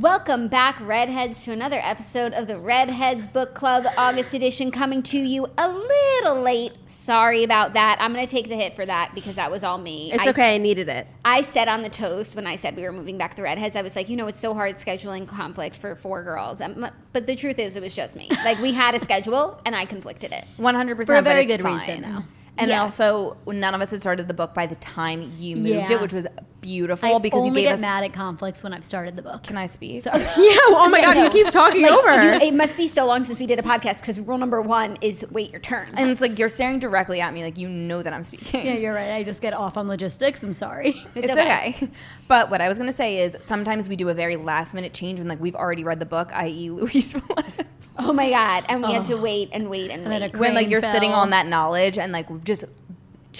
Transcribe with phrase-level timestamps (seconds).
[0.00, 5.18] Welcome back, Readheads, to another episode of the Readheads Book Club August edition coming to
[5.18, 6.72] you a little late.
[6.86, 7.96] Sorry about that.
[7.98, 10.12] I'm going to take the hit for that because that was all me.
[10.12, 10.54] It's I, okay.
[10.54, 11.06] I needed it.
[11.24, 13.80] I said on the toast when I said we were moving back the Readheads, I
[13.80, 16.60] was like, you know, it's so hard scheduling conflict for four girls.
[16.60, 18.28] Um, but the truth is, it was just me.
[18.44, 20.44] Like, we had a schedule and I conflicted it.
[20.58, 21.06] 100%.
[21.06, 21.78] For a very good fine.
[21.80, 22.22] reason, though.
[22.58, 22.82] And Yeah.
[22.82, 25.92] also, none of us had started the book by the time you moved Yeah.
[25.92, 26.26] it, which was
[26.66, 27.80] beautiful I because you gave get us.
[27.80, 29.44] mad at conflicts when I've started the book.
[29.44, 30.02] Can I speak?
[30.02, 30.20] Sorry.
[30.36, 30.56] Yeah.
[30.68, 32.22] Oh my god, you keep talking Like, over.
[32.24, 34.96] you- it must be so long since we did a podcast because rule number one
[35.00, 35.88] is wait your turn.
[35.94, 38.66] And it's like you're staring directly at me, like you know that I'm speaking.
[38.66, 39.12] yeah, you're right.
[39.12, 40.42] I just get off on logistics.
[40.42, 41.02] I'm sorry.
[41.14, 41.88] It's okay.
[42.28, 45.18] But what I was gonna say is sometimes we do a very last minute change
[45.20, 46.70] when like we've already read the book, i.e.
[46.70, 47.14] Louise
[47.98, 48.64] oh my God.
[48.68, 50.36] And we had to wait and wait and, And wait.
[50.36, 52.64] when like you're sitting on that knowledge and like just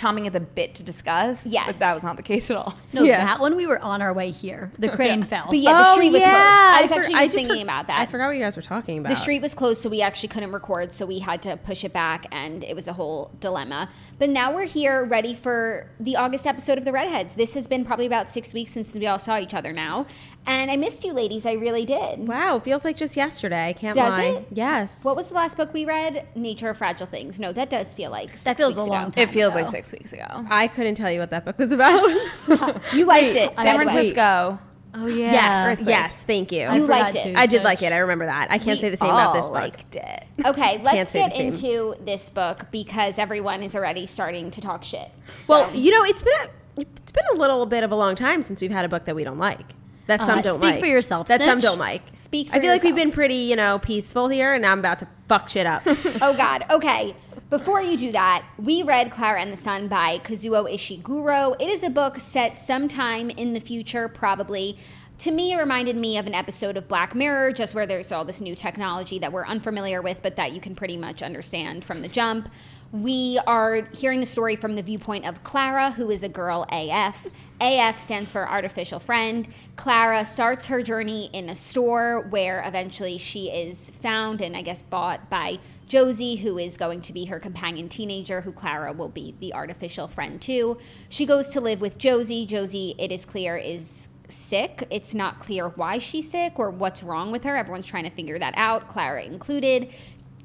[0.00, 1.44] chomping at the bit to discuss.
[1.46, 1.66] Yes.
[1.66, 2.74] But that was not the case at all.
[2.92, 3.24] No, Yeah.
[3.24, 4.70] that one we were on our way here.
[4.78, 5.46] The crane fell.
[5.48, 6.30] But yeah, the Oh, street was yeah.
[6.30, 6.42] closed.
[6.78, 8.00] I was for- actually I just thinking for- about that.
[8.00, 9.08] I forgot what you guys were talking about.
[9.10, 11.92] The street was closed, so we actually couldn't record, so we had to push it
[11.92, 13.88] back, and it was a whole dilemma.
[14.18, 17.34] But now we're here, ready for the August episode of The Readheads.
[17.34, 20.06] This has been probably about six weeks since we all saw each other now,
[20.46, 21.44] and I missed you, ladies.
[21.44, 22.26] I really did.
[22.26, 23.66] Wow, feels like just yesterday.
[23.68, 24.22] I can't Does lie.
[24.24, 24.46] it?
[24.52, 25.04] Yes.
[25.04, 26.26] What was the last book we read?
[26.34, 27.38] Nature of Fragile Things.
[27.38, 29.10] No, that does feel like six That feels a long ago.
[29.10, 29.22] time.
[29.24, 29.62] It feels ago.
[29.62, 30.24] like six weeks ago.
[30.50, 32.02] I couldn't tell you what that book was about.
[32.94, 33.92] You liked it, by San the way.
[33.92, 34.58] Francisco.
[34.98, 35.32] Oh yeah.
[35.32, 35.66] yes.
[35.68, 35.88] Earthquake.
[35.88, 36.22] Yes.
[36.22, 36.62] Thank you.
[36.62, 37.32] I You forgot liked it.
[37.34, 37.92] to, I did so- like it.
[37.92, 38.50] I remember that.
[38.50, 39.60] I can't We say the same about this all book.
[39.62, 40.22] liked it.
[40.46, 41.52] Okay, let's Can't get same.
[41.54, 45.10] into this book because everyone is already starting to talk shit.
[45.48, 48.42] Well, you know, it's been a it's been a little bit of a long time
[48.42, 49.66] since we've had a book that we don't like.
[50.06, 50.80] That some Uh, don't like speak like.
[50.80, 51.62] for yourself, That some Snitch.
[51.70, 52.02] don't like.
[52.14, 53.06] Speak for I for feel like we've yourself.
[53.08, 55.82] been pretty, you know, peaceful here, and now I'm about to fuck shit up.
[55.86, 56.64] oh God.
[56.70, 57.16] Okay.
[57.48, 61.54] Before you do that, we read Klara and the Sun by Kazuo Ishiguro.
[61.60, 64.76] It is a book set sometime in the future, probably.
[65.18, 68.24] To me, it reminded me of an episode of Black Mirror, just where there's all
[68.24, 72.02] this new technology that we're unfamiliar with, but that you can pretty much understand from
[72.02, 72.48] the jump.
[72.90, 77.28] We are hearing the story from the viewpoint of Klara, who is a girl AF.
[77.60, 79.46] AF stands for artificial friend.
[79.76, 84.82] Klara starts her journey in a store where eventually she is found and I guess
[84.82, 89.34] bought by Josie, who is going to be her companion teenager, who Klara will be
[89.40, 90.78] the artificial friend to.
[91.08, 92.44] She goes to live with Josie.
[92.44, 94.86] Josie, it is clear, is sick.
[94.90, 97.56] It's not clear why she's sick or what's wrong with her.
[97.56, 99.90] Everyone's trying to figure that out, Klara included.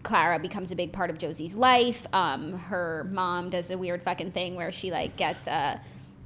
[0.03, 2.06] Klara becomes a big part of Josie's life.
[2.13, 5.80] Um, her mom does a weird fucking thing where she like gets a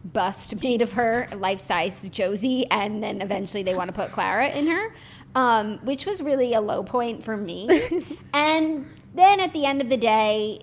[0.06, 4.54] bust made of her, life size Josie, and then eventually they want to put Klara
[4.54, 4.94] in her,
[5.36, 8.08] um, which was really a low point for me.
[8.34, 10.62] and then at the end of the day,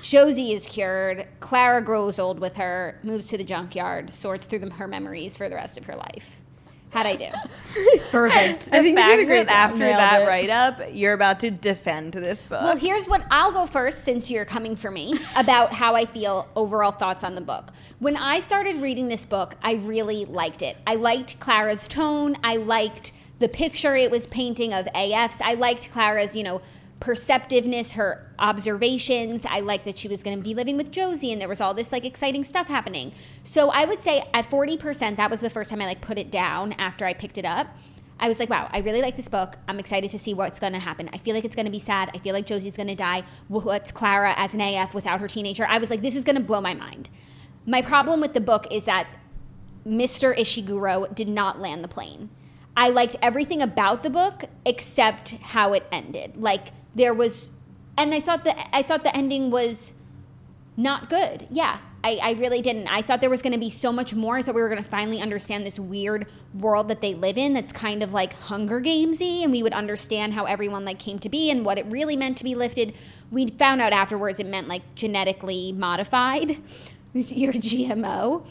[0.00, 1.26] Josie is cured.
[1.40, 5.48] Klara grows old with her, moves to the junkyard, sorts through them, her memories for
[5.48, 6.40] the rest of her life.
[6.90, 7.28] How'd I do?
[8.10, 8.68] Perfect.
[8.70, 10.26] I think you fact did a great after that it.
[10.26, 12.60] write up, you're about to defend this book.
[12.60, 16.48] Well, here's what I'll go first since you're coming for me about how I feel
[16.54, 17.70] overall thoughts on the book.
[17.98, 20.76] When I started reading this book, I really liked it.
[20.86, 22.36] I liked Klara's tone.
[22.44, 25.40] I liked the picture it was painting of AFs.
[25.40, 26.60] I liked Klara's, you know,
[27.02, 29.44] perceptiveness, her observations.
[29.44, 31.74] I liked that she was going to be living with Josie and there was all
[31.74, 33.12] this like exciting stuff happening.
[33.42, 36.30] So I would say at 40%, that was the first time I like put it
[36.30, 37.66] down after I picked it up.
[38.20, 39.56] I was like, wow, I really like this book.
[39.66, 41.10] I'm excited to see what's going to happen.
[41.12, 42.08] I feel like it's going to be sad.
[42.14, 43.24] I feel like Josie's going to die.
[43.48, 45.66] What's Klara as an AF without her teenager?
[45.66, 47.08] I was like, this is going to blow my mind.
[47.66, 49.08] My problem with the book is that
[49.84, 50.38] Mr.
[50.38, 52.30] Ishiguro did not land the plane.
[52.76, 56.36] I liked everything about the book except how it ended.
[56.36, 57.50] Like there was,
[57.96, 59.92] and I thought the I thought the ending was
[60.76, 61.46] not good.
[61.50, 62.88] Yeah, I, I really didn't.
[62.88, 64.38] I thought there was going to be so much more.
[64.38, 67.52] I thought we were going to finally understand this weird world that they live in.
[67.52, 71.28] That's kind of like Hunger Gamesy, and we would understand how everyone like came to
[71.28, 72.94] be and what it really meant to be lifted.
[73.30, 76.58] We found out afterwards it meant like genetically modified.
[77.14, 78.44] Your GMO.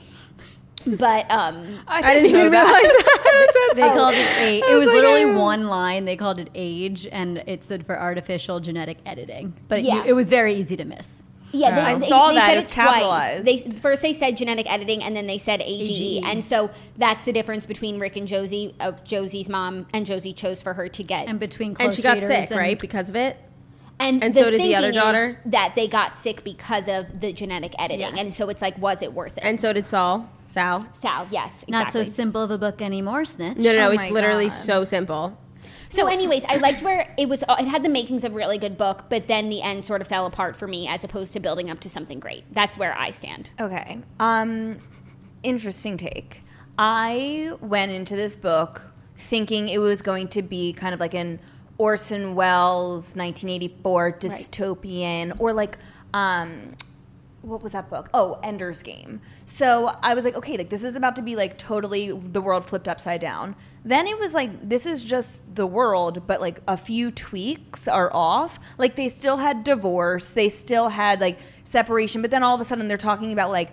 [0.85, 3.71] But um, I didn't even realize that.
[3.75, 4.63] They called it age.
[4.67, 6.05] It was like, literally I- one line.
[6.05, 9.53] They called it age, and it stood for artificial genetic editing.
[9.67, 9.95] But Yeah.
[9.95, 11.23] you, it was very easy to miss.
[11.53, 12.45] Yeah, they, I they- saw they that.
[12.47, 12.87] said It was it twice.
[12.87, 13.45] capitalized.
[13.45, 16.23] They first they said genetic editing, and then they said AGE, AGE.
[16.25, 18.73] and so that's the difference between Rick and Josie.
[18.79, 21.27] Of Josie's mom, and Josie chose for her to get.
[21.27, 23.37] And between close And she got sick, and- right, because of it.
[23.99, 25.39] And, And so did the other daughter?
[25.45, 28.15] That they got sick because of the genetic editing, Yes.
[28.17, 29.43] and so it's like, was it worth it?
[29.43, 30.27] And so did Saul.
[30.51, 30.85] Sal.
[30.99, 33.55] Sal, yes, Not so simple of a book anymore, Snitch.
[33.55, 33.87] No, no, no.
[33.87, 34.57] Oh it's literally God.
[34.57, 35.37] so simple.
[35.87, 37.41] So, anyways, I liked where it was.
[37.47, 40.07] It had the makings of a really good book, but then the end sort of
[40.07, 42.43] fell apart for me, as opposed to building up to something great.
[42.53, 43.49] That's where I stand.
[43.61, 43.99] Okay.
[44.19, 44.79] Um,
[45.41, 46.41] interesting take.
[46.77, 48.81] I went into this book
[49.17, 51.39] thinking it was going to be kind of like an
[51.77, 55.77] Orson Welles 1984 dystopian or like
[56.13, 56.75] um
[57.41, 58.09] what was that book?
[58.13, 59.21] Oh, Ender's Game.
[59.45, 62.65] So I was like, okay, like this is about to be like totally the world
[62.65, 63.55] flipped upside down.
[63.83, 68.13] Then it was like this is just the world, but like a few tweaks are
[68.13, 68.59] off.
[68.77, 72.63] Like they still had divorce, they still had like separation, but then all of a
[72.63, 73.71] sudden they're talking about like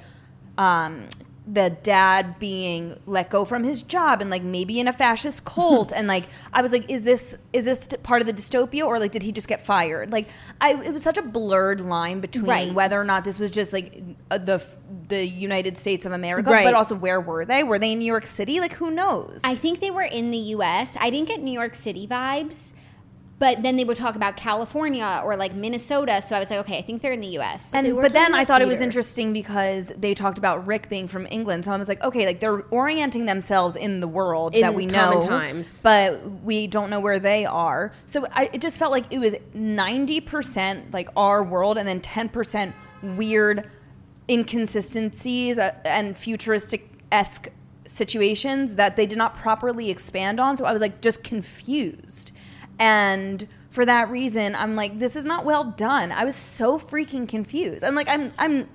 [0.56, 1.09] um
[1.50, 5.92] the dad being let go from his job and like maybe in a fascist cult
[5.96, 9.12] and like I was like is this is this part of the dystopia or like
[9.12, 10.28] did he just get fired like
[10.60, 12.74] I it was such a blurred line between Right.
[12.74, 14.62] whether or not this was just like uh, the
[15.08, 16.64] the United States of America Right.
[16.66, 19.54] but also where were they were they in New York City like who knows I
[19.54, 20.90] think they were in the U.S.
[20.98, 22.72] I didn't get New York City vibes,
[23.38, 26.20] but then they would talk about California or like Minnesota.
[26.20, 27.70] So I was like, okay, I think they're in the U.S.
[27.73, 30.67] and They were but then I about thought it was interesting because they talked about
[30.67, 34.08] Rick being from England, so I was like, okay, like they're orienting themselves in the
[34.08, 35.82] world In that we common know, times.
[35.82, 37.93] but we don't know where they are.
[38.06, 42.00] So I, it just felt like it was ninety percent like our world, and then
[42.00, 43.70] ten percent weird
[44.29, 47.49] inconsistencies uh, and futuristic esque
[47.87, 50.56] situations that they did not properly expand on.
[50.56, 52.32] So I was like just confused.
[52.78, 56.10] And for that reason, I'm like, this is not well done.
[56.10, 57.84] I was so freaking confused.
[57.84, 58.66] And like I'm I'm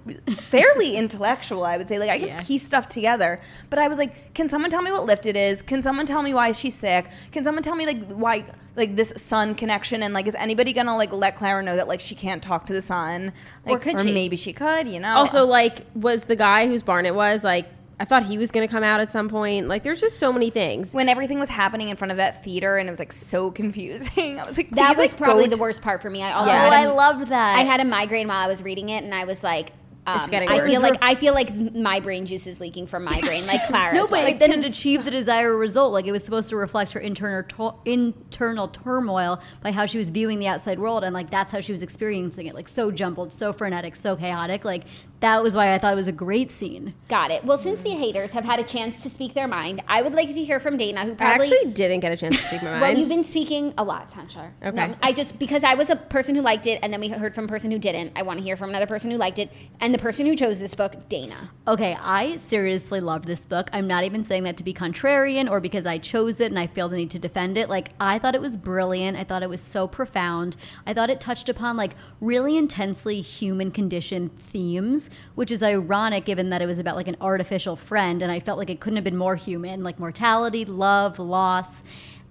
[0.50, 1.98] fairly intellectual, I would say.
[2.00, 2.42] Like I can Yeah.
[2.44, 3.42] piece stuff together.
[3.70, 5.62] But I was like, can someone tell me what lifted is?
[5.62, 7.08] Can someone tell me why she's sick?
[7.32, 8.46] Can someone tell me like why
[8.76, 12.00] like this sun connection and like is anybody gonna like let Klara know that like
[12.00, 13.34] she can't talk to the sun?
[13.66, 14.14] Like, Or could she?
[14.14, 15.18] maybe she could, you know.
[15.18, 17.68] Also, like, was the guy whose barn it was like?
[18.00, 19.68] I thought he was going to come out at some point.
[19.68, 20.94] Like, there's just so many things.
[20.94, 24.40] when everything was happening in front of that theater and it was like so confusing.
[24.40, 26.22] I was like, that was like, probably the worst part for me.
[26.24, 27.58] I also Oh, had loved that.
[27.58, 29.72] I had a migraine while I was reading it, and I was like,
[30.06, 30.70] um, It's getting I worse.
[30.70, 33.94] feel like I feel like my brain juice is leaking from my brain, like Klara.
[33.94, 34.38] No, but was.
[34.40, 35.94] then it achieved the desired result.
[35.94, 40.10] Like it was supposed to reflect her internal to- internal turmoil by how she was
[40.10, 42.54] viewing the outside world, and like that's how she was experiencing it.
[42.56, 44.66] Like so jumbled, so frenetic, so chaotic.
[44.66, 44.84] Like
[45.24, 46.94] that was why I thought it was a great scene.
[47.08, 47.46] Got it.
[47.46, 50.28] Well, since the haters have had a chance to speak their mind, I would like
[50.28, 51.48] to hear from Dana, who I probably.
[51.48, 52.82] actually didn't get a chance to speak my mind.
[52.82, 54.52] well, you've been speaking a lot, Sanchar.
[54.62, 54.76] Okay.
[54.76, 57.34] No, I just because I was a person who liked it, and then we heard
[57.34, 58.12] from a person who didn't.
[58.18, 59.50] I want to hear from another person who liked it,
[59.80, 61.50] and the person who chose this book, Dana.
[61.70, 63.70] Okay, I seriously loved this book.
[63.72, 66.68] I'm not even saying that to be contrarian or because I chose it and I
[66.68, 67.70] feel the need to defend it.
[67.70, 69.16] Like, I thought it was brilliant.
[69.18, 70.58] I thought it was so profound.
[70.86, 76.50] I thought it touched upon, like, really intensely human condition themes, which is ironic given
[76.50, 78.22] that it was about, like, an artificial friend.
[78.22, 81.84] And I felt like it couldn't have been more human, like mortality, love, loss.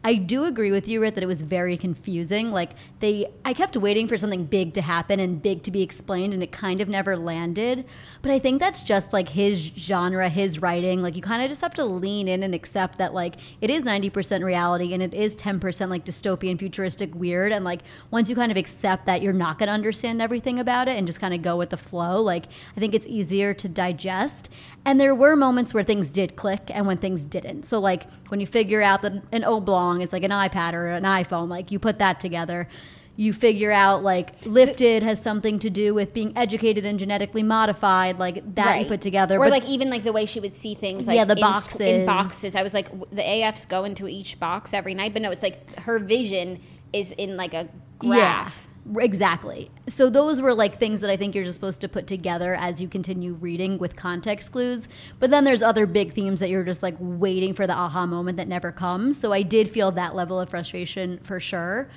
[0.04, 2.50] I do agree with you, Rit, that it was very confusing.
[2.50, 6.34] Like they, I kept waiting for something big to happen and big to be explained,
[6.34, 7.84] and it kind of never landed.
[8.20, 11.02] But I think that's just like his genre, his writing.
[11.02, 13.84] Like you kind of just have to lean in and accept that like it is
[13.84, 17.52] ninety percent reality and it is ten percent like dystopian, futuristic, weird.
[17.52, 20.88] And like once you kind of accept that you're not going to understand everything about
[20.88, 23.68] it and just kind of go with the flow, like I think it's easier to
[23.68, 24.48] digest.
[24.84, 27.64] And there were moments where things did click and when things didn't.
[27.64, 31.04] So like when you figure out that an oblong is like an iPad or an
[31.04, 32.68] iPhone, like you put that together.
[33.14, 38.18] You figure out like lifted has something to do with being educated and genetically modified,
[38.18, 39.36] like that you put together.
[39.36, 41.42] or But- like even like the way she would see things, like Yeah, the in,
[41.44, 42.06] squ- in boxes.
[42.06, 42.56] boxes.
[42.56, 45.78] I was like, the AFs go into each box every night, but no, it's like
[45.80, 46.58] her vision
[46.92, 48.66] is in like a graph.
[48.66, 49.70] Yeah, exactly.
[49.88, 52.80] So those were like things that I think you're just supposed to put together as
[52.80, 54.88] you continue reading with context clues.
[55.20, 58.36] But then there's other big themes that you're just like waiting for the aha moment
[58.38, 59.18] that never comes.
[59.18, 61.88] So I did feel that level of frustration for sure.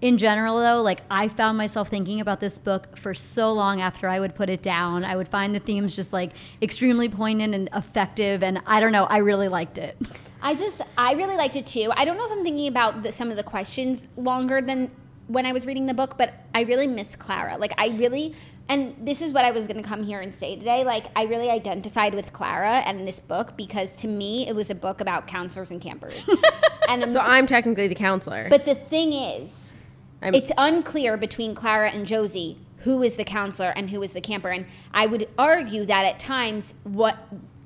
[0.00, 4.06] In general, though, like I found myself thinking about this book for so long after
[4.06, 5.02] I would put it down.
[5.02, 8.42] I would find the themes just like extremely poignant and effective.
[8.42, 9.96] And I don't know, I really liked it.
[10.42, 11.90] I just, I really liked it too.
[11.96, 14.90] I don't know if I'm thinking about the, some of the questions longer than
[15.26, 17.58] when I was reading the book, but I really miss Klara.
[17.58, 18.34] Like I really
[18.68, 20.84] and this is what I was going to come here and say today.
[20.84, 24.74] Like I really identified with Klara and this book because to me it was a
[24.74, 26.28] book about counselors and campers.
[26.88, 28.48] and So I'm technically the counselor.
[28.48, 29.74] but the thing is,
[30.22, 34.20] I'm- it's unclear between Klara and Josie who is the counselor and who is the
[34.20, 34.50] camper.
[34.50, 37.16] And I would argue that at times what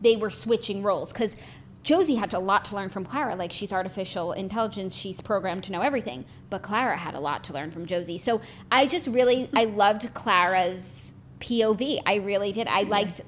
[0.00, 1.35] they were switching roles because
[1.82, 3.37] Josie had a lot to learn from Klara.
[3.37, 6.25] Like she's artificial intelligence, she's programmed to know everything.
[6.50, 8.18] But Klara had a lot to learn from Josie.
[8.18, 12.02] So I just really I loved Klara's POV.
[12.04, 12.66] I really did.
[12.66, 13.20] I liked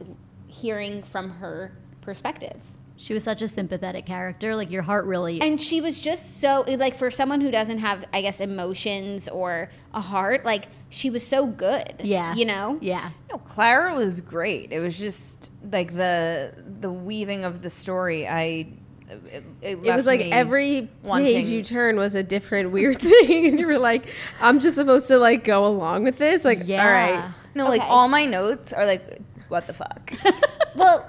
[0.48, 2.60] hearing from her perspective.
[2.96, 4.54] She was such a sympathetic character.
[4.54, 5.40] Like your heart really.
[5.40, 9.70] And she was just so like for someone who doesn't have, I guess, emotions or
[9.94, 11.94] a heart, like she was so good.
[12.02, 12.34] yeah.
[12.34, 12.78] You know?
[12.80, 13.10] Yeah.
[13.30, 14.72] No, Klara was great.
[14.72, 18.28] It was just like the the weaving of the story.
[18.28, 18.66] I
[19.08, 23.46] it, it, it was like me every page you turn was a different weird thing,
[23.46, 24.06] and you were like,
[24.40, 26.84] "I'm just supposed to like go along with this." Like, Yeah.
[26.84, 30.12] all right, No, like all my notes are like, what the fuck?
[30.76, 31.04] Well,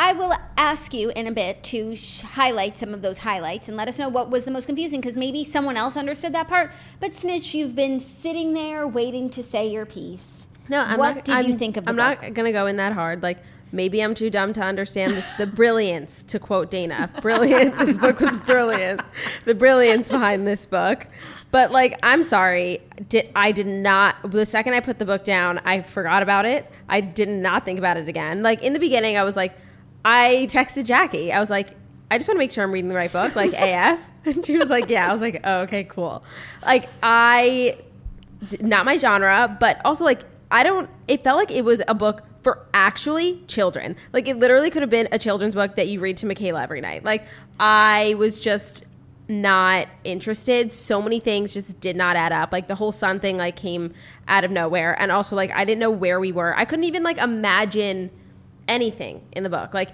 [0.00, 3.76] I will ask you in a bit to sh- highlight some of those highlights and
[3.76, 6.72] let us know what was the most confusing because maybe someone else understood that part.
[7.00, 10.46] But Snitch, you've been sitting there waiting to say your piece.
[10.70, 11.24] no, I'm what not.
[11.26, 12.22] did I'm, you think of I'm book?
[12.22, 13.22] not gonna go in that hard.
[13.22, 13.40] Like,
[13.72, 16.22] maybe I'm too dumb to understand this, the brilliance.
[16.28, 17.76] To quote Dana, brilliant.
[17.76, 19.02] this book was brilliant.
[19.44, 21.08] The brilliance behind this book.
[21.50, 22.80] But like, I'm sorry.
[23.10, 26.70] Did I did not the second I put the book down, I forgot about it.
[26.88, 28.42] I did not think about it again.
[28.42, 29.54] Like in the beginning, I was like,
[30.04, 31.32] I texted Jackie.
[31.32, 31.76] I was like,
[32.10, 34.00] I just want to make sure I'm reading the right book, like AF.
[34.24, 35.08] And she was like, Yeah.
[35.08, 36.22] I was like, Oh, okay, cool.
[36.64, 37.78] Like I
[38.60, 40.90] not my genre, but also like I don't.
[41.06, 43.96] It felt like it was a book for actually children.
[44.12, 46.80] Like it literally could have been a children's book that you read to Michaela every
[46.80, 47.04] night.
[47.04, 47.24] Like
[47.58, 48.84] I was just
[49.28, 50.72] not interested.
[50.72, 52.52] So many things just did not add up.
[52.52, 53.94] Like the whole sun thing like came
[54.26, 56.56] out of nowhere, and also like I didn't know where we were.
[56.56, 58.10] I couldn't even like imagine
[58.70, 59.74] anything in the book.
[59.74, 59.90] Like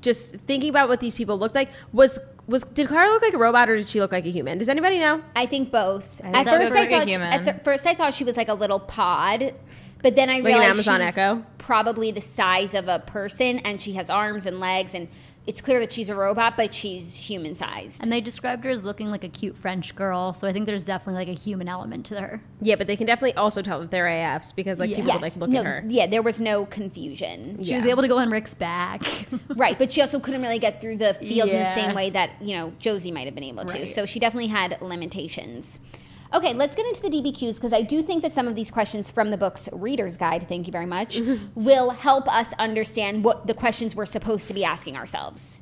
[0.00, 3.38] just thinking about what these people looked like was was did Klara look like a
[3.38, 4.58] robot or did she look like a human?
[4.58, 5.22] Does anybody know?
[5.36, 6.06] I think both.
[6.16, 7.32] think at first, I like thought human.
[7.32, 9.54] at the, first I thought she was like a little pod,
[10.02, 11.44] but then I an realized Amazon she's Echo?
[11.58, 15.08] probably the size of a person, and she has arms and legs, and
[15.46, 18.02] it's clear that she's a robot, but she's human sized.
[18.02, 20.32] And they described her as looking like a cute French girl.
[20.32, 22.40] So I think there's definitely like a human element to her.
[22.60, 24.96] Yeah, but they can definitely also tell that they're AFs because like Yeah.
[24.96, 25.84] people Yes, like look no, at her.
[25.88, 27.64] yeah, there was no confusion.
[27.64, 29.02] She was able to go on Rick's back.
[29.56, 32.30] Right, but she also couldn't really get through the fields in the same way that,
[32.40, 33.72] you know, Josie might have been able to.
[33.72, 33.88] Right.
[33.88, 35.80] So she definitely had limitations.
[36.32, 39.10] Okay, let's get into the DBQs because I do think that some of these questions
[39.10, 41.60] from the book's reader's guide, thank you very much, mm-hmm.
[41.60, 45.60] will help us understand what the questions we're supposed to be asking ourselves.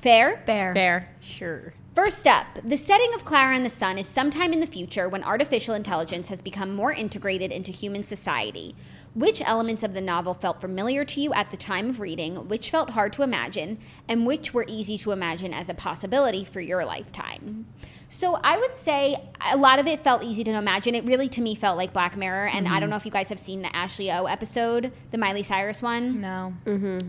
[0.00, 0.42] Fair?
[0.44, 0.74] Fair.
[0.74, 1.08] Fair.
[1.20, 1.72] Sure.
[1.94, 5.24] First up, the setting of Klara and the Sun is sometime in the future when
[5.24, 8.74] artificial intelligence has become more integrated into human society.
[9.14, 12.70] Which elements of the novel felt familiar to you at the time of reading, which
[12.70, 16.84] felt hard to imagine, and which were easy to imagine as a possibility for your
[16.84, 17.66] lifetime?
[18.08, 19.16] So I would say
[19.52, 20.94] a lot of it felt easy to imagine.
[20.94, 22.48] It really, to me, felt like Black Mirror.
[22.48, 25.42] And I don't know if you guys have seen the Ashley O episode, the Miley
[25.42, 26.20] Cyrus one.
[26.20, 26.54] No.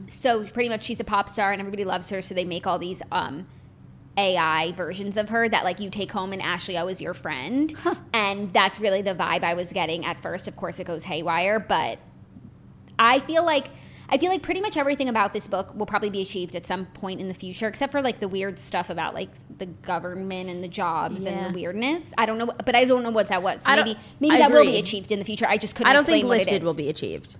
[0.07, 2.21] so pretty much she's a pop star and everybody loves her.
[2.21, 3.47] So they make all these um
[4.17, 7.75] AI versions of her that like you take home and Ashley O is your friend.
[8.13, 10.03] And that's really the vibe I was getting.
[10.05, 11.99] At first of course it goes haywire but
[12.97, 13.67] I feel like
[14.11, 16.85] I feel like pretty much everything about this book will probably be achieved at some
[16.87, 20.63] point in the future except for like the weird stuff about like the government and
[20.63, 21.29] the jobs Yeah.
[21.31, 23.97] and the weirdness I don't know but I don't know what that was so maybe
[24.19, 26.21] maybe I that will be achieved in the future I just couldn't I don't explain
[26.21, 26.63] think what lifted is.
[26.63, 27.35] will be achieved.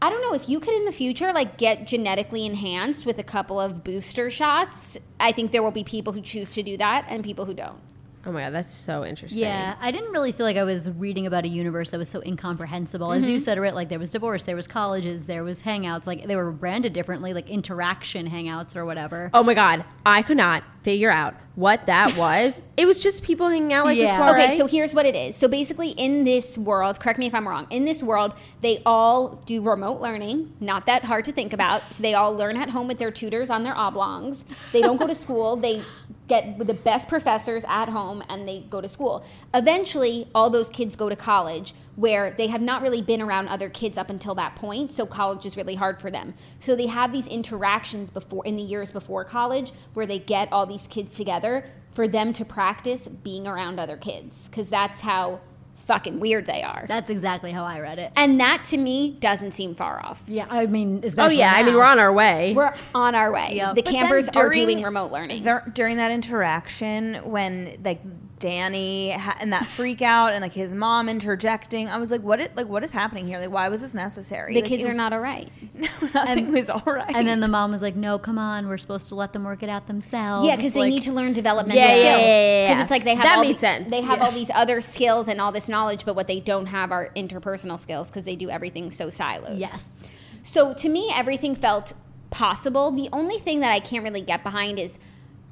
[0.00, 3.22] I don't know if you could in the future like get genetically enhanced with a
[3.22, 4.96] couple of booster shots.
[5.20, 7.78] I think there will be people who choose to do that and people who don't.
[8.24, 9.40] Oh my god, that's so interesting.
[9.40, 12.22] Yeah, I didn't really feel like I was reading about a universe that was so
[12.24, 13.12] incomprehensible.
[13.12, 13.42] As you mm-hmm.
[13.42, 13.74] said, right?
[13.74, 16.06] Like there was divorce, there was colleges, there was hangouts.
[16.06, 19.30] Like they were branded differently, like interaction hangouts or whatever.
[19.34, 22.62] Oh my god, I could not figure out what that was.
[22.76, 24.16] it was just people hanging out like Yeah.
[24.16, 24.44] soiree.
[24.44, 25.36] Okay, so here's what it is.
[25.36, 28.32] So basically, in this world, correct me if I'm wrong, in this world,
[28.62, 31.82] they all do remote learning, not that hard to think about.
[31.98, 34.44] They all learn at home with their tutors on their oblongs.
[34.72, 35.56] They don't go to school.
[35.62, 35.82] They
[36.28, 39.24] get the best professors at home and they go to school.
[39.52, 43.68] Eventually, all those kids go to college where they have not really been around other
[43.68, 46.34] kids up until that point, so college is really hard for them.
[46.60, 50.66] So they have these interactions before in the years before college where they get all
[50.66, 55.40] these kids together for them to practice being around other kids because that's how
[55.86, 56.84] fucking weird they are.
[56.88, 58.12] That's exactly how I read it.
[58.16, 60.22] and that to me doesn't seem far off.
[60.26, 62.52] Yeah, I mean, Oh especially yeah, I mean we're on our way.
[62.54, 63.54] We're on our way.
[63.56, 63.74] Yep.
[63.74, 65.42] The But then campers are doing remote learning.
[65.42, 68.00] There- during that interaction when like
[68.38, 72.40] Danny ha- and that freak out and like his mom interjecting, I was like, what?
[72.40, 73.38] It, like what is happening here?
[73.38, 74.54] Like why was this necessary?
[74.54, 75.48] The Like, kids it- are not all right.
[75.74, 77.14] No, Nothing was all right.
[77.14, 79.62] And then the mom was like, "No, come on, we're supposed to let them work
[79.62, 82.20] it out themselves." Yeah, because they need to learn developmental Yeah, yeah, skills.
[82.20, 82.82] yeah, yeah, yeah.
[82.82, 83.90] it's like they have That all made the- sense.
[83.90, 84.24] They have Yeah.
[84.26, 87.78] all these other skills and all this knowledge, but what they don't have are interpersonal
[87.78, 89.58] skills because they do everything so siloed.
[89.58, 90.04] Yes.
[90.44, 91.94] So to me, everything felt
[92.30, 92.92] possible.
[92.92, 94.98] The only thing that I can't really get behind is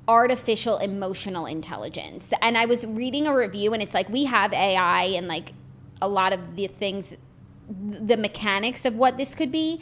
[0.07, 2.31] artificial emotional intelligence.
[2.41, 5.53] And I was reading a review, and it's like we have AI and like
[6.00, 7.12] a lot of the things,
[7.69, 9.81] the mechanics of what this could be.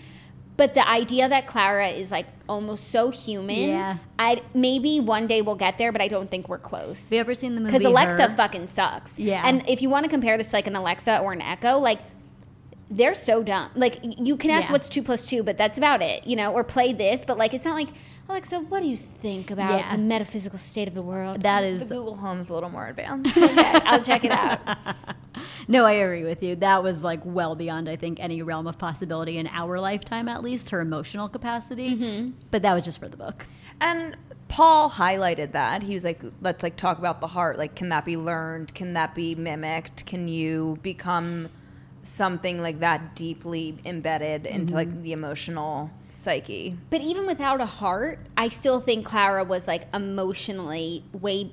[0.58, 3.96] But the idea that Klara is like almost so human, Yeah.
[4.18, 7.04] I maybe one day we'll get there, but I don't think we're close.
[7.04, 7.72] Have you ever seen the movie?
[7.72, 8.36] Because Alexa Her?
[8.36, 9.18] fucking sucks.
[9.20, 9.42] Yeah.
[9.46, 12.00] And if you want to compare this to like an Alexa or an Echo, like
[12.90, 13.70] they're so dumb.
[13.76, 14.72] Like you can ask Yeah.
[14.72, 17.54] what's two plus two, but that's about it, you know, or play this, but like
[17.54, 17.88] it's not like
[18.28, 19.96] Alexa, what do you think about Yeah.
[19.96, 21.42] the metaphysical state of the world?
[21.42, 23.36] That is the is Google Home's a little more advanced.
[23.38, 24.60] I'll check it out.
[25.68, 26.54] no, I agree with you.
[26.56, 30.42] That was like well beyond, I think, any realm of possibility in our lifetime, at
[30.42, 31.94] least her emotional capacity.
[31.96, 32.30] Mm-hmm.
[32.50, 33.46] But that was just for the book.
[33.80, 34.16] And
[34.48, 35.82] Paul highlighted that.
[35.82, 37.56] He was like, let's like talk about the heart.
[37.56, 38.74] Like, can that be learned?
[38.74, 40.04] Can that be mimicked?
[40.04, 41.48] Can you become
[42.02, 46.76] something like that deeply embedded into like the emotional psyche?
[46.90, 51.52] But even without a heart, I still think Klara was like emotionally way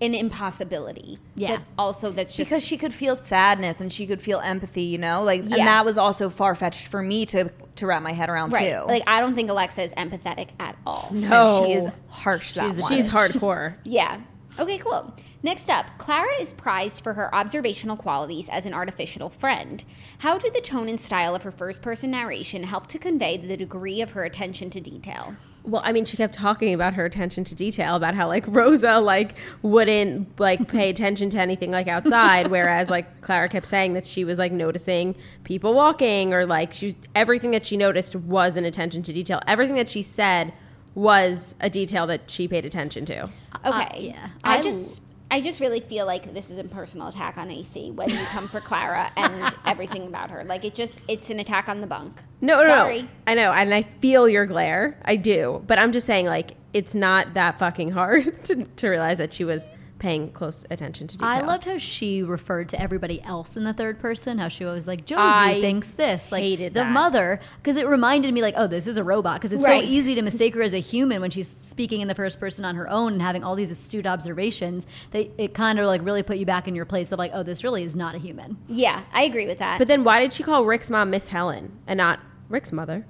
[0.00, 1.18] an impossibility.
[1.34, 1.56] Yeah.
[1.56, 4.96] But also that's just Because she could feel sadness and she could feel empathy, you
[4.98, 5.22] know?
[5.24, 5.56] Like Yeah.
[5.56, 8.72] and that was also far fetched for me to to wrap my head around right.
[8.72, 8.84] too.
[8.86, 11.08] Like I don't think Alexa is empathetic at all.
[11.12, 12.92] no, and she is harsh that She's- one.
[12.92, 13.74] she's hardcore.
[13.84, 14.20] Yeah.
[14.58, 15.14] Okay, cool.
[15.42, 19.84] Next up, Klara is prized for her observational qualities as an artificial friend.
[20.18, 23.56] How do the tone and style of her first person narration help to convey the
[23.56, 25.36] degree of her attention to detail?
[25.62, 28.98] Well, I mean, she kept talking about her attention to detail, about how like Rosa
[28.98, 34.06] like wouldn't like pay attention to anything like outside, whereas like Klara kept saying that
[34.06, 35.14] she was like noticing
[35.44, 39.40] people walking or like she everything that she noticed was an attention to detail.
[39.46, 40.52] Everything that she said
[40.94, 43.28] was a detail that she paid attention to.
[43.62, 44.00] Uh, okay.
[44.00, 44.30] yeah.
[44.42, 45.00] I, I just
[45.30, 48.48] I just really feel like this is a personal attack on AC when you come
[48.48, 50.42] for Klara and everything about her.
[50.44, 52.18] Like it just it's an attack on the bunk.
[52.40, 53.02] No, no, Sorry.
[53.02, 53.08] no.
[53.26, 54.98] I know, and I feel your glare.
[55.04, 59.18] I do, but I'm just saying, like, it's not that fucking hard to, to realize
[59.18, 61.28] that she was paying close attention to detail.
[61.28, 64.38] I loved how she referred to everybody else in the third person.
[64.38, 66.92] How she was like, Josie I thinks this, like hated the that.
[66.92, 69.40] mother, because it reminded me like, oh, this is a robot.
[69.40, 69.82] Because it's Right.
[69.84, 72.64] so easy to mistake her as a human when she's speaking in the first person
[72.64, 74.86] on her own and having all these astute observations.
[75.10, 77.42] That it kind of like really put you back in your place of like, oh,
[77.42, 78.56] this really is not a human.
[78.68, 79.78] Yeah, I agree with that.
[79.78, 83.04] But then why did she call Rick's mom Miss Helen and not Rick's mother?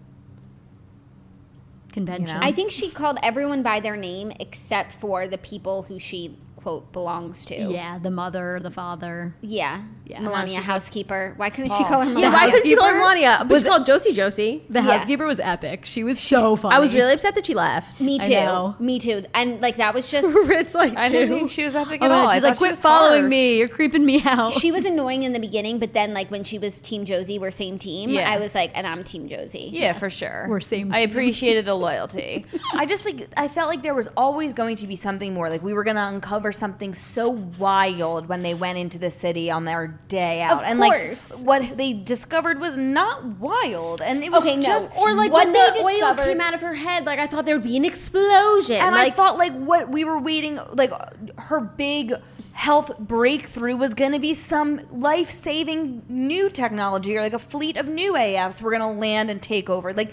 [1.93, 2.37] Convention.
[2.41, 6.93] I think she called everyone by their name except for the people who she quote
[6.93, 7.55] belongs to.
[7.57, 9.35] Yeah, the mother, the father.
[9.41, 9.83] Yeah.
[10.05, 10.21] Yeah.
[10.21, 11.35] Melania, she's like, housekeeper.
[11.37, 12.31] Why couldn't she call her Yeah, Melania?
[12.31, 13.37] why couldn't she call her Melania?
[13.41, 14.65] But was- she called Josie Josie.
[14.69, 14.99] The Yeah.
[14.99, 15.85] housekeeper was epic.
[15.87, 16.75] She was so funny.
[16.77, 18.01] I was really upset that she left.
[18.03, 18.35] Me I too.
[18.35, 18.77] know.
[18.79, 19.25] Me too.
[19.35, 22.11] And like that was just it's like I didn't think she was epic Oh at
[22.11, 22.23] my all.
[22.25, 23.31] God, I she's like, thought she quit was following harsh.
[23.31, 23.59] me.
[23.59, 24.53] You're creeping me out.
[24.55, 27.51] she was annoying in the beginning, but then like when she was Team Josie, we're
[27.51, 28.11] same team.
[28.11, 28.31] Yeah.
[28.31, 29.71] I was like, and I'm Team Josie.
[29.73, 30.47] Yeah, for sure.
[30.49, 32.45] We're same I appreciated the loyalty.
[32.75, 35.49] I just like I felt like there was always going to be something more.
[35.51, 39.51] Like we were going to uncover something so wild when they went into the city
[39.51, 41.39] on their day out, Of and course.
[41.39, 44.63] like what they discovered was not wild, and it was Okay, no.
[44.63, 47.27] just or like What when they the oil came out of her head, like I
[47.27, 48.77] thought there would be an explosion.
[48.77, 50.93] And like I thought like what we were waiting, like
[51.39, 52.13] her big
[52.59, 57.77] health breakthrough was going to be some life saving new technology or like a fleet
[57.77, 59.93] of new AFs were going to land and take over.
[59.93, 60.13] Like,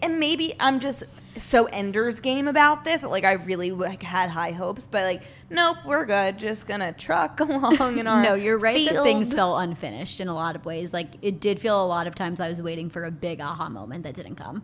[0.00, 1.02] and maybe I'm just
[1.36, 3.02] so Ender's Game about this.
[3.02, 6.38] that, Like, I really like had high hopes, but like, nope, we're good.
[6.38, 8.22] Just gonna truck along in our.
[8.22, 8.86] No, you're right.
[8.86, 9.04] that field.
[9.04, 10.94] things felt unfinished in a lot of ways.
[10.94, 13.68] Like it did feel a lot of times I was waiting for a big aha
[13.68, 14.62] moment that didn't come.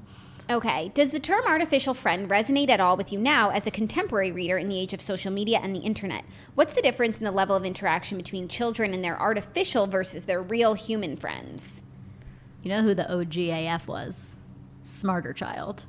[0.50, 0.90] Okay.
[0.94, 4.58] Does the term artificial friend resonate at all with you now as a contemporary reader
[4.58, 6.24] in the age of social media and the internet?
[6.56, 10.42] What's the difference in the level of interaction between children and their artificial versus their
[10.42, 11.82] real human friends?
[12.64, 14.38] You know who the OGAF was?
[14.82, 15.84] Smarter Child.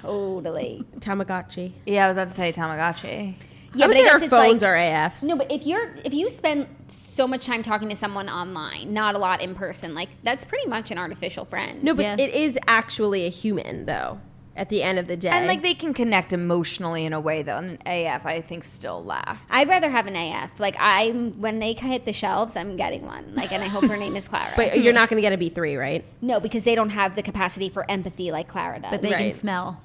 [0.00, 0.86] Totally.
[0.98, 1.74] Tamagotchi.
[1.84, 3.34] Yeah, I was about to say Tamagotchi.
[3.76, 5.22] Yeah, I would but I say guess our it's phones like- are AFs.
[5.22, 9.14] No, but if you're if you spend so much time talking to someone online, not
[9.14, 11.82] a lot in person, like that's pretty much an artificial friend.
[11.82, 12.16] no, but Yeah.
[12.18, 14.20] it is actually a human though.
[14.58, 15.28] at the end of the day.
[15.28, 19.04] And like they can connect emotionally in a way that an AF I think still
[19.04, 19.38] lacks.
[19.50, 20.58] I'd rather have an AF.
[20.58, 23.34] Like I'm when they hit the shelves, I'm getting one.
[23.34, 24.56] Like, and I hope her name is Klara.
[24.56, 26.02] but you're not going to get a B three, right?
[26.22, 28.90] no, because they don't have the capacity for empathy like Klara does.
[28.92, 29.18] But they Right.
[29.28, 29.82] can smell.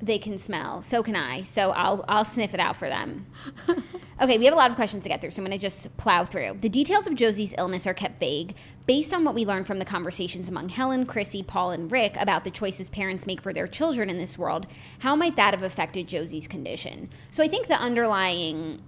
[0.00, 0.82] They can smell.
[0.82, 1.42] So can I.
[1.42, 3.26] So I'll I'll sniff it out for them.
[4.20, 5.94] okay, we have a lot of questions to get through, so I'm going to just
[5.96, 6.58] plow through.
[6.60, 8.54] The details of Josie's illness are kept vague
[8.86, 12.44] based on what we learned from the conversations among Helen, Chrissy, Paul, and Rick about
[12.44, 14.66] the choices parents make for their children in this world.
[14.98, 17.08] How might that have affected Josie's condition?
[17.30, 18.82] So I think the underlying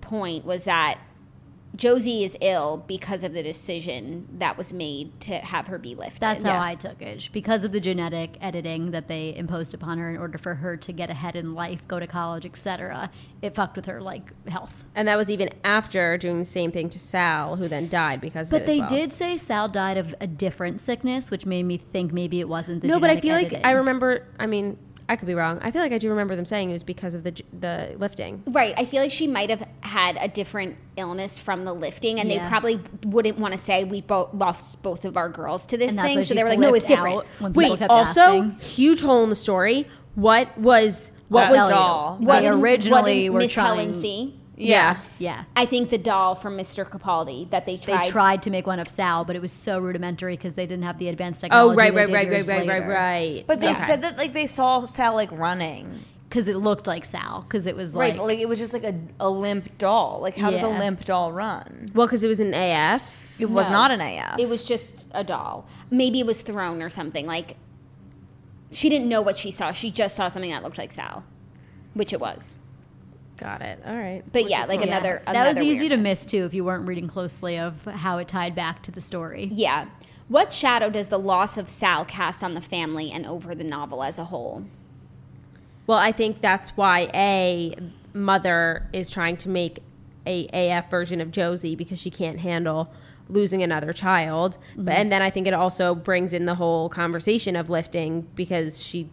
[0.00, 0.98] point was that
[1.74, 6.20] Josie is ill because of the decision that was made to have her be lifted.
[6.20, 6.64] That's how Yes.
[6.64, 7.30] I took it.
[7.32, 10.92] Because of the genetic editing that they imposed upon her in order for her to
[10.92, 13.10] get ahead in life, go to college, etc.
[13.40, 14.84] It fucked with her like health.
[14.94, 18.48] And that was even after doing the same thing to Sal, who then died because
[18.48, 18.66] of But it.
[18.66, 18.88] they as well.
[18.88, 22.82] did say Sal died of a different sickness, which made me think maybe it wasn't
[22.82, 23.00] the genetic.
[23.00, 23.66] No, but I genetic feel like.
[23.66, 24.26] I remember.
[24.38, 24.76] I mean,
[25.12, 25.58] I could be wrong.
[25.62, 28.42] I feel like I do remember them saying it was because of the the lifting.
[28.46, 28.74] Right.
[28.76, 32.42] I feel like she might have had a different illness from the lifting, and Yeah.
[32.44, 35.92] they probably wouldn't want to say we both lost both of our girls to this
[35.92, 36.22] thing.
[36.24, 37.26] So they were like, no, it's flipped different.
[37.42, 38.50] out Wait, also asking.
[38.60, 39.86] huge hole in the story.
[40.14, 42.26] What was what was Tell you.
[42.26, 43.76] They What originally what were did Miss trying.
[43.90, 44.38] Helen see?
[44.56, 45.00] Yeah.
[45.18, 45.44] Yeah.
[45.56, 46.88] I think the doll from Mr.
[46.88, 47.94] Capaldi that they tried.
[47.94, 48.10] They tried.
[48.10, 50.98] tried to make one of Sal, but it was so rudimentary because they didn't have
[50.98, 51.72] the advanced oh, technology.
[51.72, 53.44] Oh right, right, right, right, right, right, right, right.
[53.46, 53.84] But they Okay.
[53.86, 56.04] said that like they saw Sal like running.
[56.28, 57.42] Because it looked like Sal.
[57.42, 60.20] Because it was like, but like it was just like a, a limp doll.
[60.22, 61.90] Like how does a limp doll run?
[61.94, 63.18] well, because it was an AF.
[63.38, 64.38] It was not an AF.
[64.38, 65.66] It was just a doll.
[65.90, 67.26] Maybe it was thrown or something.
[67.26, 67.56] Like
[68.70, 69.72] she didn't know what she saw.
[69.72, 71.24] She just saw something that looked like Sal,
[71.94, 72.56] which it was.
[73.42, 73.80] Got it.
[73.84, 74.22] All right.
[74.30, 74.86] But yeah, like Yeah.
[74.86, 75.18] another.
[75.24, 78.28] that was another easy to miss too if you weren't reading closely of how it
[78.28, 79.48] tied back to the story.
[79.50, 79.86] Yeah.
[80.28, 84.04] What shadow does the loss of Sal cast on the family and over the novel
[84.04, 84.64] as a whole?
[85.88, 87.76] Well, I think that's why a
[88.14, 89.80] mother is trying to make
[90.24, 92.92] a AF version of Josie because she can't handle
[93.28, 94.56] losing another child.
[94.76, 94.88] But mm-hmm.
[95.00, 99.10] and then I think it also brings in the whole conversation of lifting because she,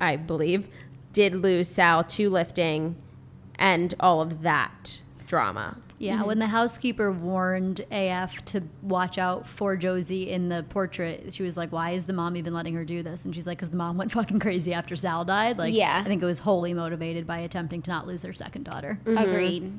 [0.00, 0.68] I believe,
[1.14, 2.96] did lose Sal to lifting,
[3.60, 5.76] and all of that drama.
[5.98, 6.26] Yeah, mm-hmm.
[6.28, 11.58] when the housekeeper warned AF to watch out for Josie in the portrait, she was
[11.58, 13.76] like, "Why is the mom even letting her do this?" And she's like, "Because the
[13.76, 16.02] mom went fucking crazy after Sal died." Like, Yeah.
[16.02, 18.98] I think it was wholly motivated by attempting to not lose her second daughter.
[19.04, 19.18] Mm-hmm.
[19.18, 19.78] Agreed.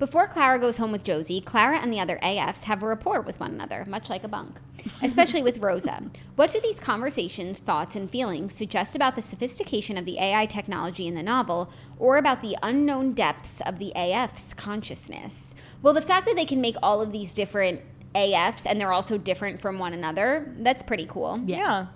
[0.00, 3.38] Before Klara goes home with Josie, Klara and the other AFs have a rapport with
[3.38, 4.58] one another, much like a bunk,
[5.02, 6.02] especially with Rosa.
[6.36, 11.06] What do these conversations, thoughts, and feelings suggest about the sophistication of the AI technology
[11.06, 15.54] in the novel, or about the unknown depths of the AF's consciousness?
[15.82, 17.82] Well, the fact that they can make all of these different
[18.14, 21.42] AFs and they're also different from one another, that's pretty cool.
[21.44, 21.88] yeah.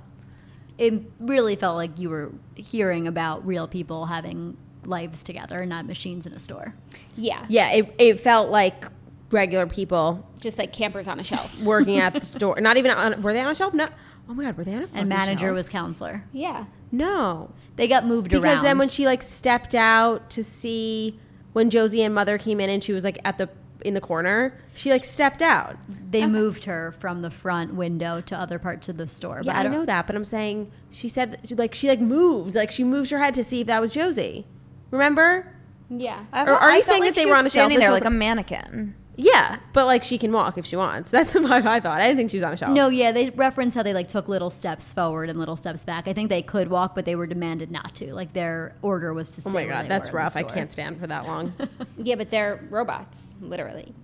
[0.77, 6.27] It really felt like you were hearing about real people having lives together, not machines
[6.27, 6.75] in a store.
[7.17, 7.45] Yeah.
[7.49, 8.87] Yeah, it, it felt like
[9.31, 11.59] regular people Just like campers on a shelf.
[11.63, 12.61] working at the store.
[12.61, 13.75] Not even on, were they on a shelf?
[13.75, 13.89] No.
[14.29, 15.55] Oh my god, were they on a fucking And manager shelf?
[15.55, 16.25] was counselor.
[16.33, 16.65] Yeah.
[16.93, 17.51] no.
[17.77, 18.63] They got moved Because around.
[18.65, 21.19] then when she like stepped out to see
[21.55, 23.49] when Josie and Mother came in and she was like at the
[23.85, 25.77] in the corner, she like stepped out.
[26.11, 29.41] they moved her from the front window to other parts of the store.
[29.43, 32.55] Yeah, I, don't- know that, but I'm saying she said she, like she like moved,
[32.55, 34.47] like she moved her head to see if that was Josie.
[34.95, 35.53] Remember?
[35.91, 36.25] Yeah.
[36.33, 37.87] I Or are I you saying like that they were on a shelf standing this
[37.87, 38.95] there like a mannequin?
[39.17, 41.11] Yeah, but like she can walk if she wants.
[41.13, 42.01] That's what I thought.
[42.01, 42.73] I didn't think she was on a shelf.
[42.73, 46.07] No, yeah, they reference how they like took little steps forward and little steps back.
[46.07, 48.15] I think they could walk, but they were demanded not to.
[48.15, 49.51] Like their order was to oh stay.
[49.51, 50.37] Oh my where god, they that's were in the rough.
[50.37, 51.53] I can't stand for that long.
[51.97, 53.95] Yeah, but they're robots, literally.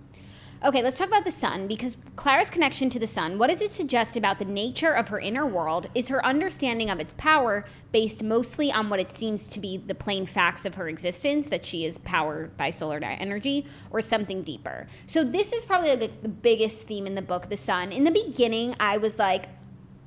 [0.63, 3.71] Okay, let's talk about the sun because Klara's connection to the sun, what does it
[3.71, 5.89] suggest about the nature of her inner world?
[5.95, 9.95] Is her understanding of its power based mostly on what it seems to be the
[9.95, 14.85] plain facts of her existence, that she is powered by solar energy, or something deeper?
[15.07, 17.91] So, this is probably like the biggest theme in the book, the sun.
[17.91, 19.47] In the beginning, I was like,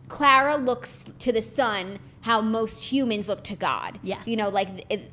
[0.07, 3.99] Klara looks to the sun how most humans look to God.
[4.05, 4.27] Yes.
[4.29, 5.11] You know, like it,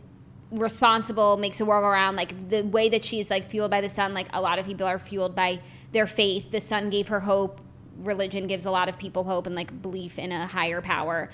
[0.52, 2.16] responsible, makes the world around.
[2.16, 4.86] Like the way that she's like fueled by the sun, like a lot of people
[4.86, 5.60] are fueled by
[5.92, 6.52] their faith.
[6.52, 7.62] The sun gave her hope.
[7.98, 11.30] Religion gives a lot of people hope and like belief in a higher power.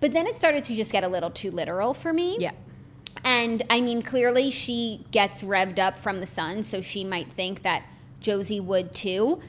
[0.00, 2.36] But then it started to just get a little too literal for me.
[2.40, 2.52] yeah.
[3.24, 7.62] And I mean, clearly she gets revved up from the sun, so she might think
[7.62, 7.84] that
[8.20, 9.40] Josie would too.